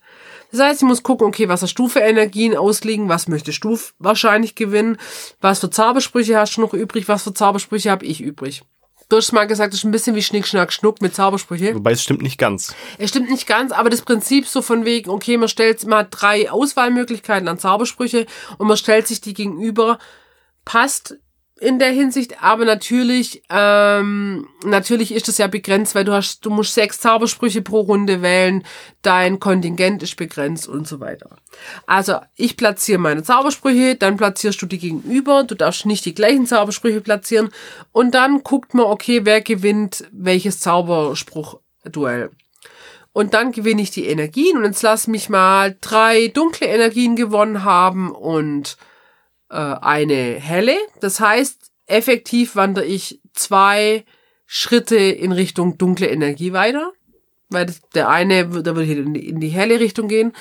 [0.52, 3.78] Das heißt, ich muss gucken, okay, was hast du für Energien ausliegen, was möchtest du
[4.00, 4.98] wahrscheinlich gewinnen,
[5.42, 8.64] was für Zaubersprüche hast du noch übrig, was für Zaubersprüche habe ich übrig.
[9.10, 11.74] Du hast mal gesagt, das ist ein bisschen wie Schnick, Schnack, Schnuck mit Zaubersprüche.
[11.74, 12.76] Wobei es stimmt nicht ganz.
[13.00, 16.52] Es stimmt nicht ganz, aber das Prinzip so von wegen, okay, man stellt mal drei
[16.52, 18.28] Auswahlmöglichkeiten an Zaubersprüche
[18.60, 19.98] und man stellt sich die gegenüber,
[20.64, 21.18] passt
[21.60, 26.50] in der Hinsicht, aber natürlich, ähm, natürlich ist das ja begrenzt, weil du hast, du
[26.50, 28.64] musst sechs Zaubersprüche pro Runde wählen,
[29.02, 31.30] dein Kontingent ist begrenzt und so weiter.
[31.86, 36.46] Also ich platziere meine Zaubersprüche, dann platzierst du die gegenüber, du darfst nicht die gleichen
[36.46, 37.50] Zaubersprüche platzieren
[37.92, 42.32] und dann guckt man, okay, wer gewinnt welches Zauberspruch-Duell.
[43.12, 47.64] Und dann gewinne ich die Energien und jetzt lass mich mal drei dunkle Energien gewonnen
[47.64, 48.78] haben und
[49.50, 50.76] äh, eine helle.
[51.02, 54.06] Das heißt, effektiv wandere ich zwei
[54.46, 56.92] Schritte in Richtung dunkle Energie weiter.
[57.50, 60.34] Weil der eine, da würde ich in die, helle Richtung gehen.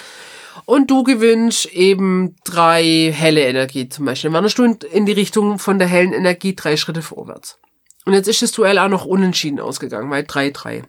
[0.66, 4.28] Und du gewinnst eben drei helle Energie zum Beispiel.
[4.28, 7.58] Dann wanderst du in, in die Richtung von der hellen Energie drei Schritte vorwärts.
[8.04, 10.84] Und jetzt ist das Duell auch noch unentschieden ausgegangen, weil 3-3.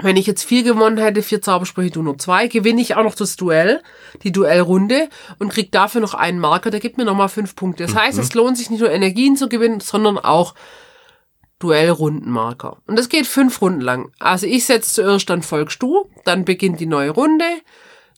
[0.00, 3.14] Wenn ich jetzt vier gewonnen hätte, vier Zaubersprüche, du nur zwei, gewinne ich auch noch
[3.14, 3.82] das Duell,
[4.22, 7.84] die Duellrunde und krieg dafür noch einen Marker, der gibt mir nochmal fünf Punkte.
[7.84, 8.24] Das heißt, mhm.
[8.24, 10.54] es lohnt sich nicht nur Energien zu gewinnen, sondern auch
[11.58, 12.78] Duellrundenmarker.
[12.86, 14.10] Und das geht fünf Runden lang.
[14.18, 17.44] Also ich setze zuerst, dann folgst du, dann beginnt die neue Runde,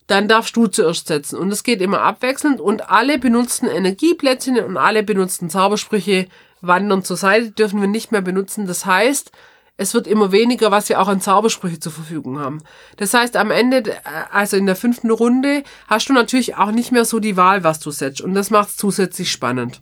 [0.06, 1.36] dann darfst du zuerst setzen.
[1.36, 6.28] Und es geht immer abwechselnd und alle benutzten Energieplättchen und alle benutzten Zaubersprüche
[6.60, 8.66] wandern zur Seite, dürfen wir nicht mehr benutzen.
[8.66, 9.32] Das heißt,
[9.76, 12.62] es wird immer weniger, was wir auch an Zaubersprüche zur Verfügung haben.
[12.96, 14.00] Das heißt, am Ende, äh,
[14.30, 17.80] also in der fünften Runde, hast du natürlich auch nicht mehr so die Wahl, was
[17.80, 18.20] du setzt.
[18.20, 19.80] Und das macht es zusätzlich spannend.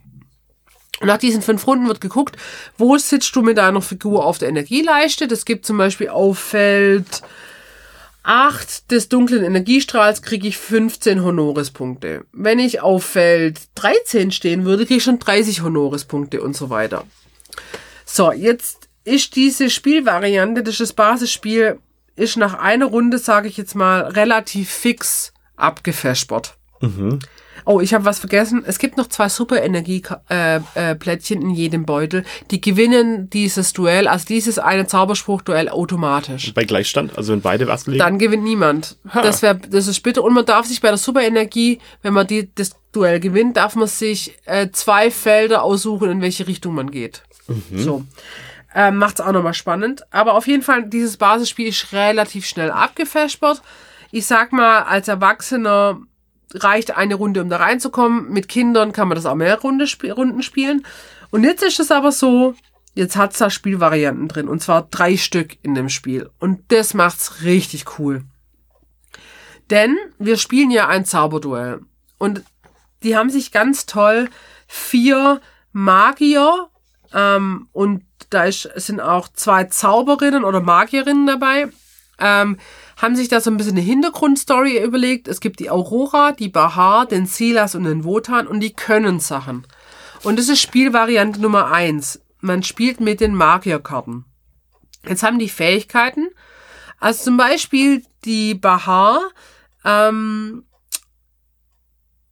[1.02, 2.36] Nach diesen fünf Runden wird geguckt,
[2.78, 5.26] wo sitzt du mit deiner Figur auf der Energieleiste.
[5.26, 7.22] Das gibt zum Beispiel auf Feld
[8.22, 12.24] 8 des dunklen Energiestrahls kriege ich 15 Honoris-Punkte.
[12.32, 17.04] Wenn ich auf Feld 13 stehen würde, kriege ich schon 30 Honoris-Punkte und so weiter.
[18.04, 21.78] So, jetzt ist diese Spielvariante, das ist das Basisspiel,
[22.16, 26.56] ist nach einer Runde, sage ich jetzt mal, relativ fix abgefespert.
[26.80, 27.18] Mhm.
[27.64, 28.64] Oh, ich habe was vergessen.
[28.66, 32.24] Es gibt noch zwei super Energieplättchen äh, äh, in jedem Beutel.
[32.50, 36.52] Die gewinnen dieses Duell, also dieses eine Zauberspruch-Duell automatisch.
[36.54, 38.00] Bei Gleichstand, also wenn beide was legen?
[38.00, 38.96] Dann gewinnt niemand.
[39.10, 39.22] Ha.
[39.22, 40.24] Das wäre, das ist bitter.
[40.24, 43.86] Und man darf sich bei der Superenergie, wenn man die, das Duell gewinnt, darf man
[43.86, 47.22] sich äh, zwei Felder aussuchen, in welche Richtung man geht.
[47.46, 47.78] Mhm.
[47.78, 48.04] So
[48.74, 50.02] ähm, macht es auch nochmal spannend.
[50.10, 53.62] Aber auf jeden Fall, dieses Basisspiel ist relativ schnell abgefespert.
[54.10, 56.00] Ich sag mal, als Erwachsener
[56.54, 58.30] reicht eine Runde, um da reinzukommen.
[58.30, 60.84] Mit Kindern kann man das auch mehr Runde, Runden spielen.
[61.30, 62.54] Und jetzt ist es aber so,
[62.94, 64.48] jetzt hat's da Spielvarianten drin.
[64.48, 66.30] Und zwar drei Stück in dem Spiel.
[66.38, 68.24] Und das macht's richtig cool.
[69.70, 71.80] Denn wir spielen ja ein Zauberduell.
[72.18, 72.42] Und
[73.02, 74.28] die haben sich ganz toll
[74.66, 75.40] vier
[75.72, 76.68] Magier
[77.14, 81.68] ähm, und da ist, sind auch zwei Zauberinnen oder Magierinnen dabei.
[82.18, 82.58] ähm,
[83.00, 85.26] haben sich da so ein bisschen eine Hintergrundstory überlegt.
[85.26, 89.66] Es gibt die Aurora, die Bahar, den Silas und den Wotan und die können Sachen.
[90.22, 92.20] Und das ist Spielvariante Nummer eins.
[92.40, 94.24] Man spielt mit den Magierkarten.
[95.06, 96.28] Jetzt haben die Fähigkeiten.
[97.00, 99.20] Also zum Beispiel die Bahar,
[99.84, 100.64] ähm,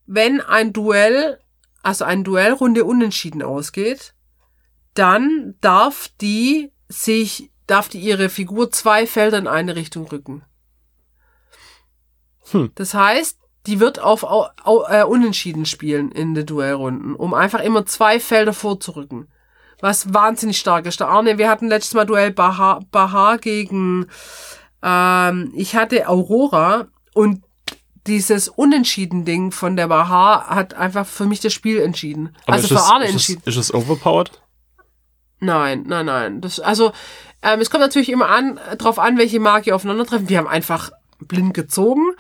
[0.06, 1.40] wenn ein Duell,
[1.82, 4.14] also eine Duellrunde unentschieden ausgeht,
[5.00, 10.42] dann darf die sich, darf die ihre Figur zwei Felder in eine Richtung rücken.
[12.50, 12.70] Hm.
[12.74, 17.60] Das heißt, die wird auf au, au, äh, Unentschieden spielen in den Duellrunden, um einfach
[17.60, 19.28] immer zwei Felder vorzurücken.
[19.80, 21.00] Was wahnsinnig stark ist.
[21.00, 24.06] Der Arne, wir hatten letztes Mal Duell Baha, Baha gegen,
[24.82, 27.42] ähm, ich hatte Aurora und
[28.06, 32.36] dieses Unentschieden-Ding von der Baha hat einfach für mich das Spiel entschieden.
[32.42, 33.42] Aber also ist für es, Arne ist entschieden.
[33.46, 34.30] Es, ist es overpowered?
[35.40, 36.40] Nein, nein, nein.
[36.40, 36.92] Das, also,
[37.42, 40.28] ähm, es kommt natürlich immer an, drauf an, welche Magier aufeinandertreffen.
[40.28, 42.12] Wir haben einfach blind gezogen.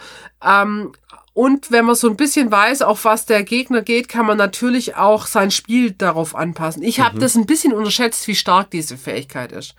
[0.42, 0.92] Ähm,
[1.32, 4.96] und wenn man so ein bisschen weiß, auf was der Gegner geht, kann man natürlich
[4.96, 6.82] auch sein Spiel darauf anpassen.
[6.82, 9.74] Ich habe das ein bisschen unterschätzt, wie stark diese Fähigkeit ist.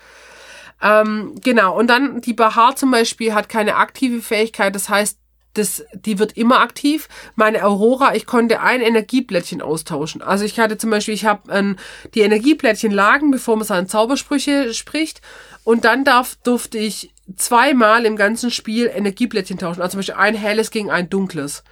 [0.82, 5.20] Ähm, genau, und dann die Bahar zum Beispiel hat keine aktive Fähigkeit, das heißt,
[5.54, 7.10] das, die wird immer aktiv.
[7.36, 10.22] Meine Aurora, ich konnte ein Energieblättchen austauschen.
[10.22, 11.76] Also ich hatte zum Beispiel, ich habe ähm,
[12.14, 15.22] die Energieblättchen lagen, bevor man seine Zaubersprüche spricht.
[15.64, 19.82] Und dann darf, durfte ich zweimal im ganzen Spiel Energieblättchen tauschen.
[19.82, 21.64] Also zum Beispiel ein helles gegen ein dunkles.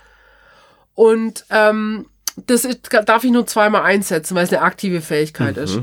[0.93, 5.79] Und ähm, das ist, darf ich nur zweimal einsetzen, weil es eine aktive Fähigkeit ist.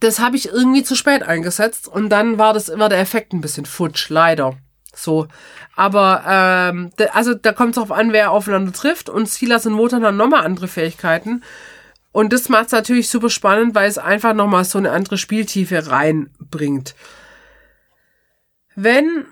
[0.00, 3.40] Das habe ich irgendwie zu spät eingesetzt und dann war das war der Effekt ein
[3.40, 4.58] bisschen futsch, leider.
[4.94, 5.28] So.
[5.76, 9.08] Aber ähm, da, also da kommt es darauf an, wer aufeinander trifft.
[9.08, 11.42] Und Silas und Wotan haben nochmal andere Fähigkeiten.
[12.12, 15.90] Und das macht es natürlich super spannend, weil es einfach nochmal so eine andere Spieltiefe
[15.90, 16.94] reinbringt.
[18.74, 19.26] Wenn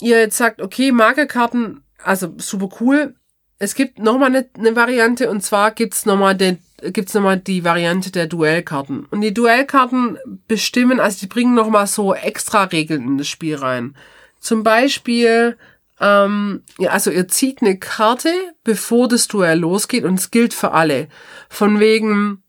[0.00, 3.14] ihr jetzt sagt, okay, Markerkarten, also super cool,
[3.58, 7.64] es gibt nochmal eine, eine Variante und zwar gibt's nochmal den gibt's noch mal die
[7.64, 9.06] Variante der Duellkarten.
[9.06, 13.96] Und die Duellkarten bestimmen, also die bringen nochmal so extra Regeln in das Spiel rein.
[14.40, 15.56] Zum Beispiel,
[16.00, 18.32] ähm, ja, also ihr zieht eine Karte,
[18.64, 21.08] bevor das Duell losgeht und es gilt für alle.
[21.48, 22.42] Von wegen,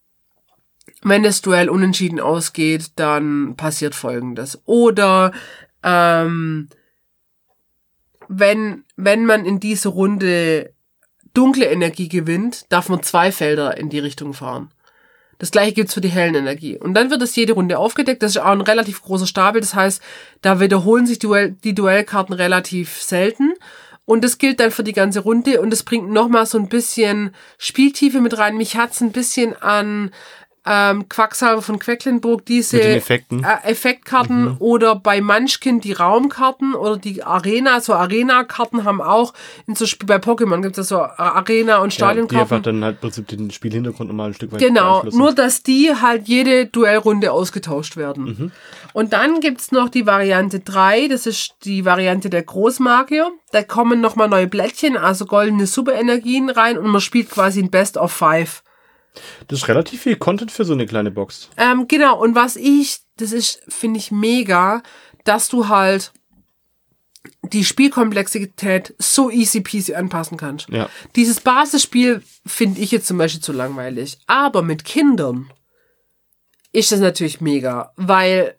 [1.02, 4.62] wenn das Duell unentschieden ausgeht, dann passiert Folgendes.
[4.66, 5.32] Oder
[5.84, 6.70] ähm,
[8.28, 10.74] wenn, wenn man in diese Runde
[11.34, 14.72] dunkle Energie gewinnt, darf man zwei Felder in die Richtung fahren.
[15.40, 16.78] Das gleiche gibt's für die hellen Energie.
[16.78, 18.22] Und dann wird es jede Runde aufgedeckt.
[18.22, 19.62] Das ist auch ein relativ großer Stapel.
[19.62, 20.02] Das heißt,
[20.42, 23.54] da wiederholen sich Duell, die Duellkarten relativ selten.
[24.06, 25.62] Und das gilt dann für die ganze Runde.
[25.62, 28.58] Und es bringt nochmal so ein bisschen Spieltiefe mit rein.
[28.58, 30.12] Mich hat's ein bisschen an
[30.72, 32.80] ähm, Quacksalber von Quecklenburg, diese.
[32.80, 33.02] Äh,
[33.64, 39.34] Effektkarten oder bei Munchkin die Raumkarten oder die Arena, so Arena-Karten haben auch
[39.66, 42.64] in so Spiel bei Pokémon gibt es so Arena- und Ja, die einfach Stadionkarten.
[42.64, 46.28] dann halt im Prinzip den Spielhintergrund nochmal ein Stück weit Genau, nur dass die halt
[46.28, 48.52] jede Duellrunde ausgetauscht werden.
[48.94, 53.32] Und dann gibt's noch die Variante 3, das ist die Variante der Großmagier.
[53.52, 57.98] Da kommen nochmal neue Blättchen, also goldene Superenergien rein und man spielt quasi ein Best
[57.98, 58.62] of Five.
[59.48, 61.50] Das ist relativ viel Content für so eine kleine Box.
[61.58, 64.84] Ähm, genau, und was ich, das ist, finde ich mega,
[65.24, 66.14] dass du halt
[67.44, 70.70] die Spielkomplexität so easy peasy anpassen kannst.
[70.70, 70.90] Ja.
[71.16, 74.20] Dieses Basisspiel finde ich jetzt zum Beispiel zu langweilig.
[74.28, 75.52] Aber mit Kindern
[76.72, 78.56] ist das natürlich mega, weil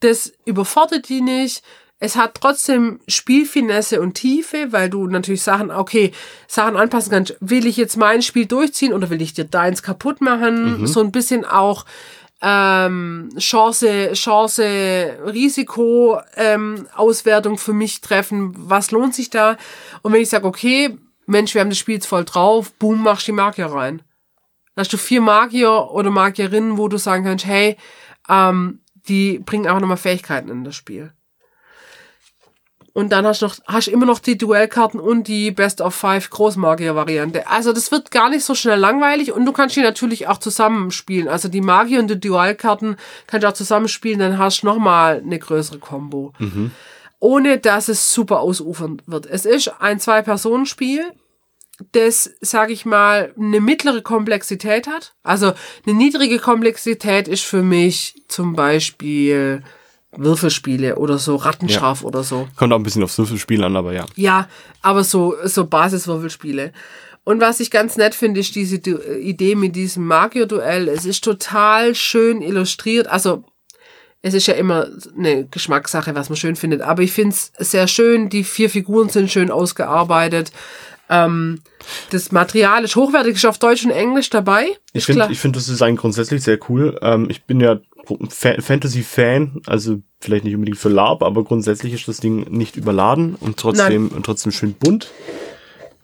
[0.00, 1.62] das überfordert die nicht.
[2.04, 6.10] Es hat trotzdem Spielfinesse und Tiefe, weil du natürlich Sachen, okay,
[6.48, 7.36] Sachen anpassen kannst.
[7.38, 10.84] Will ich jetzt mein Spiel durchziehen oder will ich dir deins kaputt machen?
[10.88, 11.86] So ein bisschen auch
[12.40, 18.52] ähm, Chance, Chance, Risiko, ähm, Auswertung für mich treffen.
[18.56, 19.56] Was lohnt sich da?
[20.02, 23.28] Und wenn ich sage, okay, Mensch, wir haben das Spiel jetzt voll drauf, boom, machst
[23.28, 24.02] die Magier rein.
[24.74, 27.76] Dann hast du vier Magier oder Magierinnen, wo du sagen kannst, hey,
[28.28, 31.12] ähm, die bringen einfach nochmal Fähigkeiten in das Spiel.
[32.94, 36.28] Und dann hast du noch, hast immer noch die Duellkarten und die Best of Five
[36.28, 37.46] Großmagier-Variante.
[37.46, 41.28] Also das wird gar nicht so schnell langweilig und du kannst die natürlich auch zusammenspielen.
[41.28, 42.96] Also die Magier und die Duellkarten
[43.26, 46.34] kannst du auch zusammenspielen, dann hast du nochmal eine größere Combo.
[47.18, 49.26] Ohne dass es super ausufern wird.
[49.26, 51.04] Es ist ein Zwei-Personen-Spiel,
[51.92, 55.14] das, sag ich mal, eine mittlere Komplexität hat.
[55.22, 55.52] Also
[55.86, 59.62] eine niedrige Komplexität ist für mich zum Beispiel
[60.16, 62.48] Würfelspiele oder so Rattenscharf oder so.
[62.56, 64.04] Kommt auch ein bisschen aufs Würfelspiel an, aber ja.
[64.14, 64.48] Ja,
[64.82, 66.72] aber so, so Basiswürfelspiele.
[67.24, 70.88] Und was ich ganz nett finde, ist diese du Idee mit diesem Magier-Duell.
[70.88, 73.06] Es ist total schön illustriert.
[73.06, 73.44] Also,
[74.22, 76.82] es ist ja immer eine Geschmackssache, was man schön findet.
[76.82, 78.28] Aber ich finde es sehr schön.
[78.28, 80.52] Die vier Figuren sind schön ausgearbeitet.
[81.08, 81.60] Ähm,
[82.10, 84.68] das Material ist hochwertig, ist auf Deutsch und Englisch dabei.
[84.92, 86.98] Ich finde, ich finde das Design grundsätzlich sehr cool.
[87.02, 92.18] Ähm, ich bin ja Fantasy-Fan, also vielleicht nicht unbedingt für LARP, aber grundsätzlich ist das
[92.18, 95.10] Ding nicht überladen und trotzdem, und trotzdem schön bunt.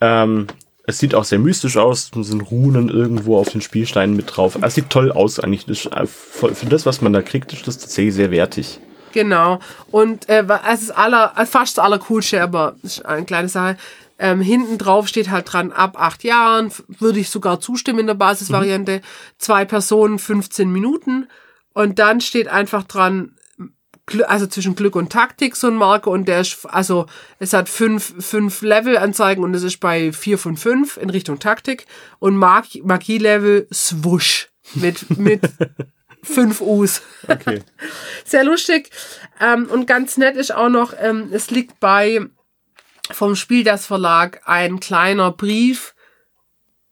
[0.01, 0.47] Ähm,
[0.89, 4.57] es sieht auch sehr mystisch aus, da sind Runen irgendwo auf den Spielsteinen mit drauf.
[4.63, 5.93] Es sieht toll aus eigentlich.
[5.93, 8.81] Äh, für das, was man da kriegt, ist das tatsächlich sehr wertig.
[9.13, 9.59] Genau.
[9.91, 13.77] Und äh, es ist aller, äh, fast das allercoolste, aber ist eine kleine Sache.
[14.19, 18.15] Ähm, hinten drauf steht halt dran, ab acht Jahren würde ich sogar zustimmen in der
[18.15, 19.01] Basisvariante.
[19.37, 21.29] Zwei Personen, 15 Minuten.
[21.79, 23.37] Und dann steht einfach dran,
[24.27, 27.07] also zwischen Glück und Taktik so ein Marker und der ist, also
[27.39, 31.87] es hat fünf, fünf Level-Anzeigen und es ist bei vier von fünf in Richtung Taktik
[32.19, 35.43] und Mag Magie-Level swoosh mit, mit
[36.25, 37.01] fünf U's.
[37.29, 37.63] Okay.
[38.25, 38.91] Sehr lustig.
[39.41, 42.27] Ähm, und ganz nett ist auch noch, ähm, es liegt bei
[43.09, 45.95] vom Spiel das Verlag ein kleiner Brief,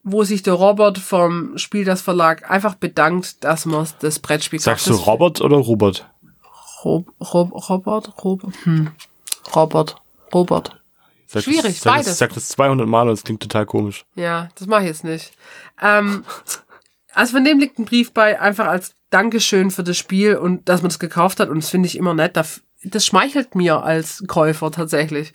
[0.08, 4.86] wo sich der Robert vom Spiel das Verlag einfach bedankt, dass man das Brettspiel Sagst
[4.86, 6.08] du Robert oder Robert?
[6.84, 8.24] Rob, Rob, Robert?
[8.24, 8.54] Robert?
[8.62, 8.92] Hm.
[9.54, 9.96] Robert.
[10.32, 10.80] Robert.
[11.26, 12.06] Sag Schwierig, das, sag beides.
[12.06, 14.04] Das, sag das 200 Mal und es klingt total komisch.
[14.14, 15.32] Ja, das mache ich jetzt nicht.
[15.82, 16.24] Ähm,
[17.12, 20.82] also von dem liegt ein Brief bei, einfach als Dankeschön für das Spiel und dass
[20.82, 22.36] man das gekauft hat und das finde ich immer nett.
[22.36, 22.62] Das,
[23.04, 25.32] schmeichelt mir als Käufer tatsächlich.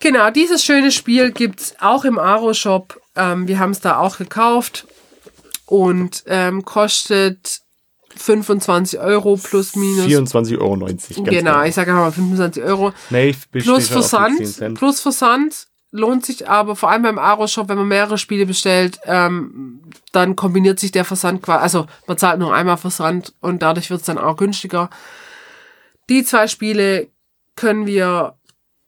[0.00, 3.00] Genau, dieses schöne Spiel gibt's auch im Aro-Shop.
[3.16, 4.86] Ähm, wir haben es da auch gekauft
[5.66, 7.60] und ähm, kostet
[8.16, 10.06] 25 Euro plus minus.
[10.06, 10.76] 24,90 Euro.
[10.76, 12.92] Ganz genau, ich sage mal 25 Euro.
[13.10, 13.92] Nee, Plus schon auf die 10
[14.46, 18.98] Versand, plus Versand lohnt sich aber vor allem beim Aro-Shop, wenn man mehrere Spiele bestellt,
[19.04, 23.90] ähm, dann kombiniert sich der Versand quasi, also man zahlt nur einmal Versand und dadurch
[23.90, 24.88] wird es dann auch günstiger.
[26.08, 27.08] Die zwei Spiele
[27.56, 28.34] können wir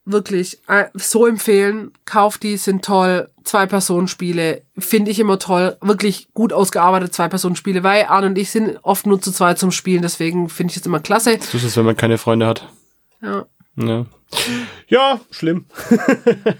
[0.04, 1.92] wirklich äh, so empfehlen.
[2.04, 3.30] Kauft die, sind toll.
[3.44, 5.76] Zwei-Personen-Spiele finde ich immer toll.
[5.80, 10.02] Wirklich gut ausgearbeitet Zwei-Personen-Spiele, weil Arne und ich sind oft nur zu zweit zum Spielen,
[10.02, 11.38] deswegen finde ich es immer klasse.
[11.40, 12.68] So ist es, wenn man keine Freunde hat.
[13.22, 13.44] Ja.
[13.76, 14.06] Ja,
[14.88, 15.66] ja schlimm.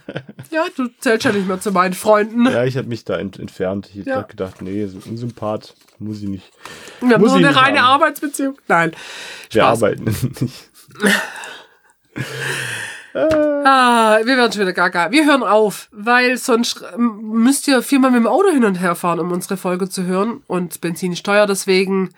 [0.50, 2.44] Ja, du zählst ja nicht mehr zu meinen Freunden.
[2.46, 3.90] Ja, ich habe mich da ent entfernt.
[3.94, 4.16] Ich Ja.
[4.18, 6.52] hab gedacht, nee, so ein Sympath muss ich nicht.
[7.00, 8.02] Wir haben nur eine reine haben.
[8.02, 8.56] Arbeitsbeziehung.
[8.68, 8.92] Nein.
[9.50, 9.82] Wir Spaß.
[9.82, 10.04] arbeiten
[10.40, 10.70] nicht.
[13.14, 15.10] Ah, wir werden schon wieder gaga.
[15.12, 19.20] Wir hören auf, weil sonst müsst ihr viermal mit dem Auto hin und her fahren,
[19.20, 20.42] um unsere Folge zu hören.
[20.46, 22.10] Und Benzin ist teuer, deswegen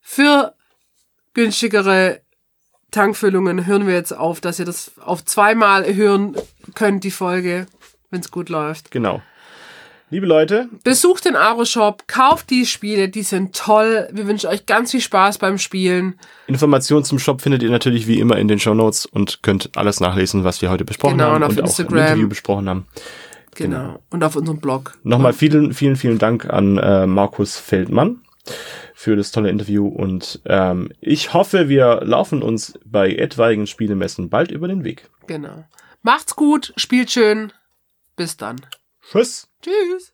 [0.00, 0.54] für
[1.34, 2.20] günstigere
[2.90, 6.36] Tankfüllungen hören wir jetzt auf, dass ihr das auf zweimal hören
[6.74, 7.66] könnt, die Folge,
[8.10, 8.90] wenn es gut läuft.
[8.90, 9.22] Genau.
[10.14, 14.08] Liebe Leute, Besucht den Aro-Shop, kauft die Spiele, die sind toll.
[14.12, 16.20] Wir wünschen euch ganz viel Spaß beim Spielen.
[16.46, 19.98] Informationen zum Shop findet ihr natürlich wie immer in den Show Notes und könnt alles
[19.98, 21.98] nachlesen, was wir heute besprochen Genau, haben und auf und auch im Instagram.
[21.98, 22.86] Interview besprochen haben.
[23.56, 23.98] Genau.
[24.10, 24.96] Und auf unserem Blog.
[25.02, 28.20] Nochmal vielen, vielen, vielen Dank an äh, Markus Feldmann
[28.94, 34.52] für das tolle Interview und ähm, ich hoffe, wir laufen uns bei etwaigen Spielemessen bald
[34.52, 35.10] über den Weg.
[35.26, 35.64] Genau.
[36.02, 37.52] Macht's gut, spielt schön.
[38.14, 38.60] Bis dann.
[39.10, 39.46] Tschüss!
[39.62, 40.12] Tschüss.